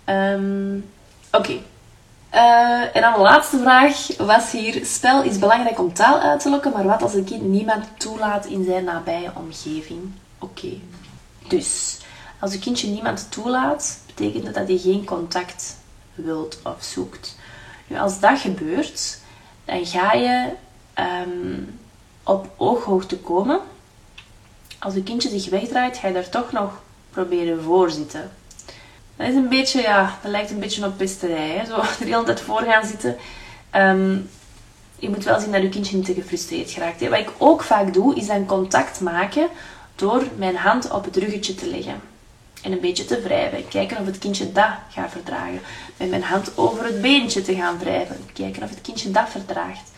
Um, 0.06 0.90
Oké. 1.32 1.60
Uh, 2.34 2.96
en 2.96 3.02
dan 3.02 3.14
de 3.14 3.20
laatste 3.20 3.58
vraag 3.58 4.08
was 4.18 4.52
hier: 4.52 4.86
spel 4.86 5.24
is 5.24 5.40
belangrijk 5.40 5.80
om 5.80 5.94
taal 5.94 6.20
uit 6.20 6.40
te 6.40 6.50
lokken, 6.50 6.72
maar 6.72 6.84
wat 6.84 7.02
als 7.02 7.14
een 7.14 7.24
kind 7.24 7.42
niemand 7.42 7.86
toelaat 7.98 8.46
in 8.46 8.66
zijn 8.66 8.84
nabije 8.84 9.32
omgeving? 9.36 10.12
Oké. 10.40 10.74
Dus 11.48 11.98
als 12.40 12.54
een 12.54 12.60
kindje 12.60 12.88
niemand 12.88 13.32
toelaat, 13.32 14.00
betekent 14.06 14.46
dat 14.46 14.54
dat 14.54 14.68
hij 14.68 14.78
geen 14.78 15.06
contact 15.06 15.78
wilt 16.16 16.60
of 16.64 16.84
zoekt. 16.84 17.36
Nu, 17.88 17.98
als 17.98 18.20
dat 18.20 18.40
gebeurt, 18.40 19.20
dan 19.66 19.86
ga 19.86 20.14
je 20.14 20.50
um, 21.26 21.80
op 22.24 22.50
ooghoogte 22.58 23.18
komen. 23.18 23.60
Als 24.80 24.96
een 24.96 25.04
kindje 25.04 25.30
zich 25.30 25.50
wegdraait, 25.50 25.98
ga 25.98 26.08
je 26.08 26.14
daar 26.14 26.30
toch 26.30 26.52
nog 26.52 26.82
proberen 27.10 27.64
voor 27.64 27.92
zitten. 27.92 28.32
Dat 29.16 29.28
is 29.28 29.36
een 29.36 29.50
beetje, 29.50 29.82
ja, 29.82 30.18
dat 30.22 30.32
lijkt 30.32 30.50
een 30.50 30.60
beetje 30.60 30.86
op 30.86 30.98
pesterij. 30.98 31.66
Zo 31.66 31.76
er 31.82 31.96
de 32.00 32.06
hele 32.06 32.24
tijd 32.24 32.42
voor 32.42 32.62
gaan 32.62 32.86
zitten. 32.86 33.18
Um, 33.76 34.30
je 35.00 35.10
moet 35.10 35.24
wel 35.24 35.40
zien 35.40 35.52
dat 35.52 35.62
je 35.62 35.70
kindje 35.70 35.96
niet 35.96 36.06
te 36.06 36.14
gefrustreerd 36.14 36.72
geraakt. 36.72 37.00
Hè? 37.00 37.10
Wat 37.10 37.20
ik 37.20 37.32
ook 37.38 37.64
vaak 37.64 37.94
doe, 37.94 38.16
is 38.16 38.28
dan 38.28 38.46
contact 38.46 39.00
maken 39.00 39.48
door 39.98 40.24
mijn 40.36 40.56
hand 40.56 40.92
op 40.92 41.06
het 41.06 41.16
ruggetje 41.16 41.56
te 41.56 41.68
leggen 41.68 42.02
en 42.62 42.72
een 42.72 42.80
beetje 42.80 43.06
te 43.06 43.22
wrijven. 43.22 43.68
Kijken 43.68 43.98
of 43.98 44.06
het 44.06 44.18
kindje 44.18 44.52
dat 44.52 44.72
gaat 44.90 45.12
verdragen. 45.12 45.62
Met 45.98 46.10
mijn 46.10 46.24
hand 46.24 46.58
over 46.58 46.86
het 46.86 47.02
beentje 47.02 47.42
te 47.42 47.56
gaan 47.56 47.78
wrijven. 47.78 48.18
Kijken 48.34 48.64
of 48.64 48.70
het 48.70 48.82
kindje 48.82 49.12
dat 49.12 49.30
verdraagt. 49.30 49.92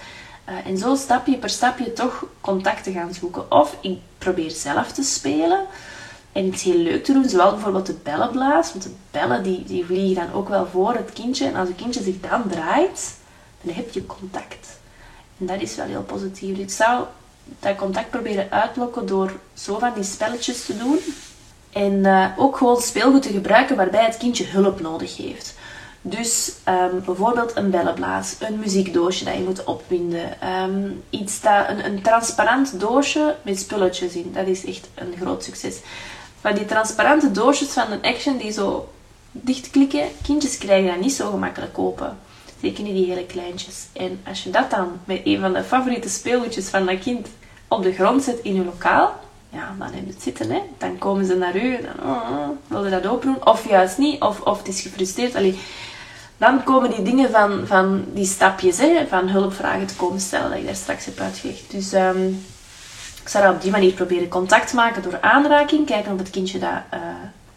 Uh, 0.49 0.55
en 0.65 0.77
zo 0.77 0.95
stapje 0.95 1.37
per 1.37 1.49
stapje 1.49 1.93
toch 1.93 2.25
contact 2.41 2.83
te 2.83 2.91
gaan 2.91 3.13
zoeken. 3.13 3.51
Of 3.51 3.77
ik 3.81 3.99
probeer 4.17 4.51
zelf 4.51 4.91
te 4.91 5.03
spelen 5.03 5.65
en 6.31 6.45
iets 6.45 6.63
heel 6.63 6.77
leuk 6.77 7.03
te 7.03 7.13
doen, 7.13 7.29
zoals 7.29 7.53
bijvoorbeeld 7.53 7.85
de 7.85 7.97
bellenblaas. 8.03 8.71
Want 8.71 8.83
de 8.83 8.93
bellen 9.11 9.43
die, 9.43 9.63
die 9.63 9.85
vliegen 9.85 10.25
dan 10.25 10.33
ook 10.33 10.49
wel 10.49 10.67
voor 10.67 10.93
het 10.93 11.13
kindje. 11.13 11.45
En 11.45 11.55
als 11.55 11.67
het 11.67 11.77
kindje 11.77 12.03
zich 12.03 12.19
dan 12.19 12.47
draait, 12.47 13.15
dan 13.61 13.75
heb 13.75 13.91
je 13.91 14.05
contact. 14.05 14.79
En 15.37 15.45
dat 15.45 15.61
is 15.61 15.75
wel 15.75 15.85
heel 15.85 16.03
positief. 16.03 16.57
Ik 16.57 16.71
zou 16.71 17.05
dat 17.59 17.75
contact 17.75 18.09
proberen 18.09 18.51
uitlokken 18.51 19.05
door 19.05 19.31
zo 19.53 19.79
van 19.79 19.93
die 19.93 20.03
spelletjes 20.03 20.65
te 20.65 20.77
doen. 20.77 20.99
En 21.71 21.93
uh, 21.93 22.25
ook 22.37 22.57
gewoon 22.57 22.81
speelgoed 22.81 23.21
te 23.21 23.31
gebruiken 23.31 23.75
waarbij 23.75 24.05
het 24.05 24.17
kindje 24.17 24.45
hulp 24.45 24.81
nodig 24.81 25.17
heeft. 25.17 25.55
Dus 26.01 26.51
um, 26.67 27.01
bijvoorbeeld 27.05 27.55
een 27.55 27.69
bellenblaas, 27.69 28.35
een 28.39 28.59
muziekdoosje 28.59 29.25
dat 29.25 29.33
je 29.33 29.43
moet 29.43 29.63
opwinden, 29.63 30.47
um, 30.63 31.03
iets 31.09 31.41
dat, 31.41 31.69
een, 31.69 31.85
een 31.85 32.01
transparant 32.01 32.79
doosje 32.79 33.35
met 33.41 33.59
spulletjes 33.59 34.13
in. 34.13 34.31
Dat 34.33 34.47
is 34.47 34.65
echt 34.65 34.89
een 34.95 35.13
groot 35.21 35.43
succes. 35.43 35.79
Van 36.41 36.55
die 36.55 36.65
transparante 36.65 37.31
doosjes 37.31 37.67
van 37.67 37.91
een 37.91 38.01
action 38.01 38.37
die 38.37 38.51
zo 38.51 38.89
dichtklikken, 39.31 40.07
kindjes 40.21 40.57
krijgen 40.57 40.91
dat 40.91 40.99
niet 40.99 41.13
zo 41.13 41.29
gemakkelijk 41.29 41.79
open. 41.79 42.17
Zeker 42.61 42.83
niet 42.83 42.93
die 42.93 43.05
hele 43.05 43.25
kleintjes. 43.25 43.85
En 43.93 44.19
als 44.27 44.43
je 44.43 44.49
dat 44.49 44.69
dan 44.69 44.99
met 45.05 45.21
een 45.23 45.39
van 45.39 45.53
de 45.53 45.63
favoriete 45.63 46.09
speelgoedjes 46.09 46.67
van 46.67 46.85
dat 46.85 46.99
kind 46.99 47.27
op 47.67 47.83
de 47.83 47.93
grond 47.93 48.23
zet 48.23 48.39
in 48.39 48.55
je 48.55 48.63
lokaal, 48.63 49.19
ja, 49.49 49.75
dan 49.77 49.87
heb 49.91 50.05
je 50.05 50.11
het 50.11 50.21
zitten. 50.21 50.51
Hè. 50.51 50.61
Dan 50.77 50.97
komen 50.97 51.25
ze 51.25 51.35
naar 51.35 51.55
u, 51.55 51.77
dan 51.81 52.09
oh, 52.09 52.29
oh, 52.31 52.49
wil 52.67 52.83
je 52.83 52.89
dat 52.89 53.07
open 53.07 53.45
Of 53.45 53.69
juist 53.69 53.97
niet, 53.97 54.21
of, 54.21 54.41
of 54.41 54.57
het 54.57 54.67
is 54.67 54.81
gefrustreerd. 54.81 55.35
Allee, 55.35 55.59
dan 56.37 56.63
komen 56.63 56.89
die 56.89 57.01
dingen 57.01 57.31
van, 57.31 57.67
van 57.67 58.05
die 58.13 58.25
stapjes, 58.25 58.77
hè, 58.77 59.07
van 59.07 59.29
hulpvragen 59.29 59.87
te 59.87 59.95
komen 59.95 60.19
stellen, 60.19 60.49
dat 60.49 60.59
ik 60.59 60.65
daar 60.65 60.75
straks 60.75 61.05
heb 61.05 61.19
uitgelegd. 61.19 61.71
Dus 61.71 61.93
um, 61.93 62.45
ik 63.21 63.29
zou 63.29 63.53
op 63.53 63.61
die 63.61 63.71
manier 63.71 63.93
proberen 63.93 64.27
contact 64.27 64.73
maken 64.73 65.01
door 65.01 65.21
aanraking, 65.21 65.85
kijken 65.85 66.13
of 66.13 66.19
het 66.19 66.29
kindje 66.29 66.59
dat 66.59 66.69
uh, 66.93 66.99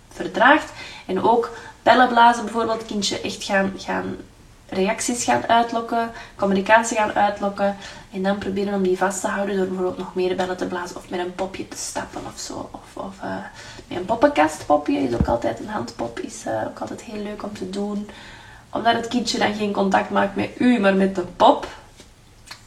verdraagt. 0.08 0.72
En 1.06 1.22
ook 1.22 1.50
bellen 1.82 2.08
blazen 2.08 2.44
bijvoorbeeld, 2.44 2.86
kindje 2.86 3.20
echt 3.20 3.44
gaan, 3.44 3.72
gaan 3.76 4.16
reacties 4.72 5.24
gaan 5.24 5.46
uitlokken, 5.46 6.10
communicatie 6.36 6.96
gaan 6.96 7.12
uitlokken. 7.12 7.76
En 8.12 8.22
dan 8.22 8.38
proberen 8.38 8.74
om 8.74 8.82
die 8.82 8.98
vast 8.98 9.20
te 9.20 9.26
houden 9.26 9.56
door 9.56 9.66
bijvoorbeeld 9.66 9.98
nog 9.98 10.14
meer 10.14 10.36
bellen 10.36 10.56
te 10.56 10.66
blazen 10.66 10.96
of 10.96 11.10
met 11.10 11.20
een 11.20 11.34
popje 11.34 11.68
te 11.68 11.76
stappen 11.76 12.20
of 12.26 12.40
zo. 12.40 12.68
Of, 12.72 13.04
of 13.04 13.16
uh, 13.24 13.36
met 13.86 13.98
een 13.98 14.04
poppenkastpopje 14.04 14.98
is 14.98 15.14
ook 15.14 15.28
altijd 15.28 15.60
een 15.60 15.68
handpop, 15.68 16.18
is 16.18 16.44
uh, 16.46 16.62
ook 16.66 16.78
altijd 16.78 17.02
heel 17.02 17.22
leuk 17.22 17.42
om 17.42 17.52
te 17.52 17.70
doen. 17.70 18.08
Omdat 18.70 18.94
het 18.94 19.08
kindje 19.08 19.38
dan 19.38 19.54
geen 19.54 19.72
contact 19.72 20.10
maakt 20.10 20.36
met 20.36 20.50
u, 20.58 20.78
maar 20.80 20.94
met 20.94 21.14
de 21.14 21.24
pop. 21.36 21.66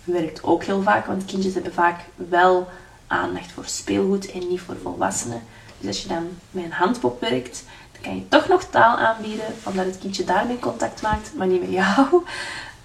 Werkt 0.04 0.44
ook 0.44 0.64
heel 0.64 0.82
vaak, 0.82 1.06
want 1.06 1.26
kindjes 1.26 1.54
hebben 1.54 1.74
vaak 1.74 2.00
wel 2.16 2.68
aandacht 3.08 3.52
voor 3.52 3.66
speelgoed 3.66 4.32
en 4.32 4.48
niet 4.48 4.62
voor 4.62 4.76
volwassenen. 4.82 5.42
Dus 5.78 5.88
als 5.88 6.02
je 6.02 6.08
dan 6.08 6.28
met 6.52 6.64
een 6.64 6.72
handpop 6.72 7.22
werkt, 7.22 7.64
kan 8.06 8.16
je 8.16 8.28
toch 8.28 8.48
nog 8.48 8.64
taal 8.64 8.98
aanbieden, 8.98 9.46
omdat 9.64 9.86
het 9.86 9.98
kindje 9.98 10.24
daarmee 10.24 10.60
contact 10.60 11.02
maakt, 11.02 11.34
maar 11.34 11.48
niet 11.48 11.62
met 11.62 11.72
jou. 11.72 12.24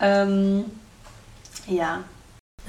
Um, 0.03 0.65
ja, 1.67 2.03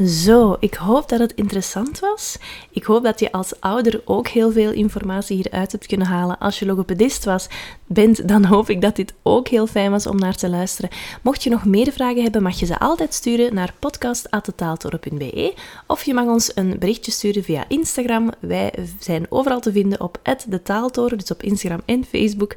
zo, 0.06 0.58
ik 0.60 0.74
hoop 0.74 1.10
dat 1.10 1.20
het 1.20 1.34
interessant 1.34 2.00
was. 2.00 2.38
Ik 2.72 2.84
hoop 2.84 3.04
dat 3.04 3.20
je 3.20 3.32
als 3.32 3.60
ouder 3.60 4.02
ook 4.06 4.28
heel 4.28 4.52
veel 4.52 4.72
informatie 4.72 5.36
hieruit 5.36 5.72
hebt 5.72 5.86
kunnen 5.86 6.08
halen. 6.08 6.38
Als 6.38 6.60
je 6.60 6.66
logopedist 6.66 7.26
was, 7.26 7.48
bent, 7.86 8.28
dan 8.28 8.46
hoop 8.46 8.70
ik 8.70 8.82
dat 8.82 8.96
dit 8.96 9.14
ook 9.24 9.48
heel 9.48 9.68
fijn 9.68 9.92
was 9.92 10.08
om 10.08 10.20
naar 10.20 10.36
te 10.36 10.50
luisteren. 10.50 10.90
Mocht 11.22 11.44
je 11.44 11.50
nog 11.50 11.66
meer 11.66 11.92
vragen 11.92 12.24
hebben, 12.24 12.44
mag 12.44 12.60
je 12.60 12.66
ze 12.66 12.80
altijd 12.80 13.14
sturen 13.14 13.54
naar 13.54 13.74
podcast.taaltoren.be 13.80 15.54
of 15.88 16.04
je 16.04 16.14
mag 16.14 16.26
ons 16.26 16.52
een 16.56 16.76
berichtje 16.80 17.12
sturen 17.12 17.44
via 17.44 17.66
Instagram. 17.68 18.30
Wij 18.40 18.74
zijn 19.00 19.26
overal 19.30 19.60
te 19.60 19.72
vinden 19.72 20.02
op 20.02 20.20
de 20.48 20.62
Taaltoren, 20.62 21.18
dus 21.18 21.32
op 21.32 21.44
Instagram 21.44 21.82
en 21.86 22.06
Facebook. 22.06 22.56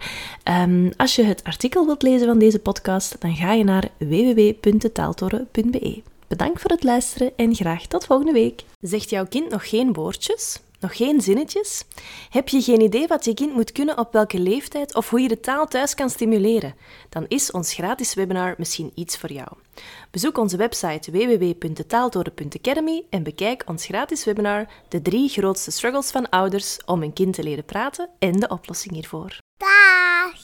Um, 0.63 0.93
als 0.97 1.17
je 1.17 1.23
het 1.23 1.45
artikel 1.45 1.87
wilt 1.87 2.03
lezen 2.03 2.27
van 2.27 2.39
deze 2.39 2.59
podcast, 2.59 3.17
dan 3.19 3.35
ga 3.35 3.53
je 3.53 3.65
naar 3.65 3.89
www.taaltoren.be. 3.99 6.14
Bedankt 6.35 6.61
voor 6.61 6.71
het 6.71 6.83
luisteren 6.83 7.33
en 7.37 7.55
graag 7.55 7.87
tot 7.87 8.05
volgende 8.05 8.33
week. 8.33 8.65
Zegt 8.81 9.11
jouw 9.11 9.27
kind 9.27 9.51
nog 9.51 9.69
geen 9.69 9.93
woordjes? 9.93 10.61
Nog 10.81 10.97
geen 10.97 11.21
zinnetjes? 11.21 11.85
Heb 12.31 12.49
je 12.49 12.63
geen 12.63 12.81
idee 12.81 13.07
wat 13.07 13.25
je 13.25 13.35
kind 13.35 13.55
moet 13.55 13.73
kunnen 13.73 13.99
op 13.99 14.13
welke 14.13 14.39
leeftijd 14.39 14.95
of 14.95 15.11
hoe 15.11 15.21
je 15.21 15.29
de 15.29 15.41
taal 15.41 15.67
thuis 15.67 15.95
kan 15.95 16.11
stimuleren? 16.11 16.75
Dan 17.09 17.25
is 17.29 17.51
ons 17.51 17.75
gratis 17.75 18.15
webinar 18.15 18.55
misschien 18.59 18.93
iets 18.95 19.19
voor 19.19 19.33
jou. 19.33 19.49
Bezoek 20.11 20.39
onze 20.39 20.57
website 20.57 21.11
www.taaltoren.academy 21.11 23.05
en 23.11 23.23
bekijk 23.23 23.63
ons 23.67 23.85
gratis 23.85 24.25
webinar 24.25 24.67
De 24.89 25.03
drie 25.03 25.29
grootste 25.29 25.71
struggles 25.71 26.11
van 26.11 26.29
ouders 26.29 26.79
om 26.85 27.03
een 27.03 27.13
kind 27.13 27.35
te 27.35 27.43
leren 27.43 27.65
praten 27.65 28.09
en 28.19 28.33
de 28.33 28.49
oplossing 28.49 28.95
hiervoor. 28.95 29.39
Dag! 29.57 30.44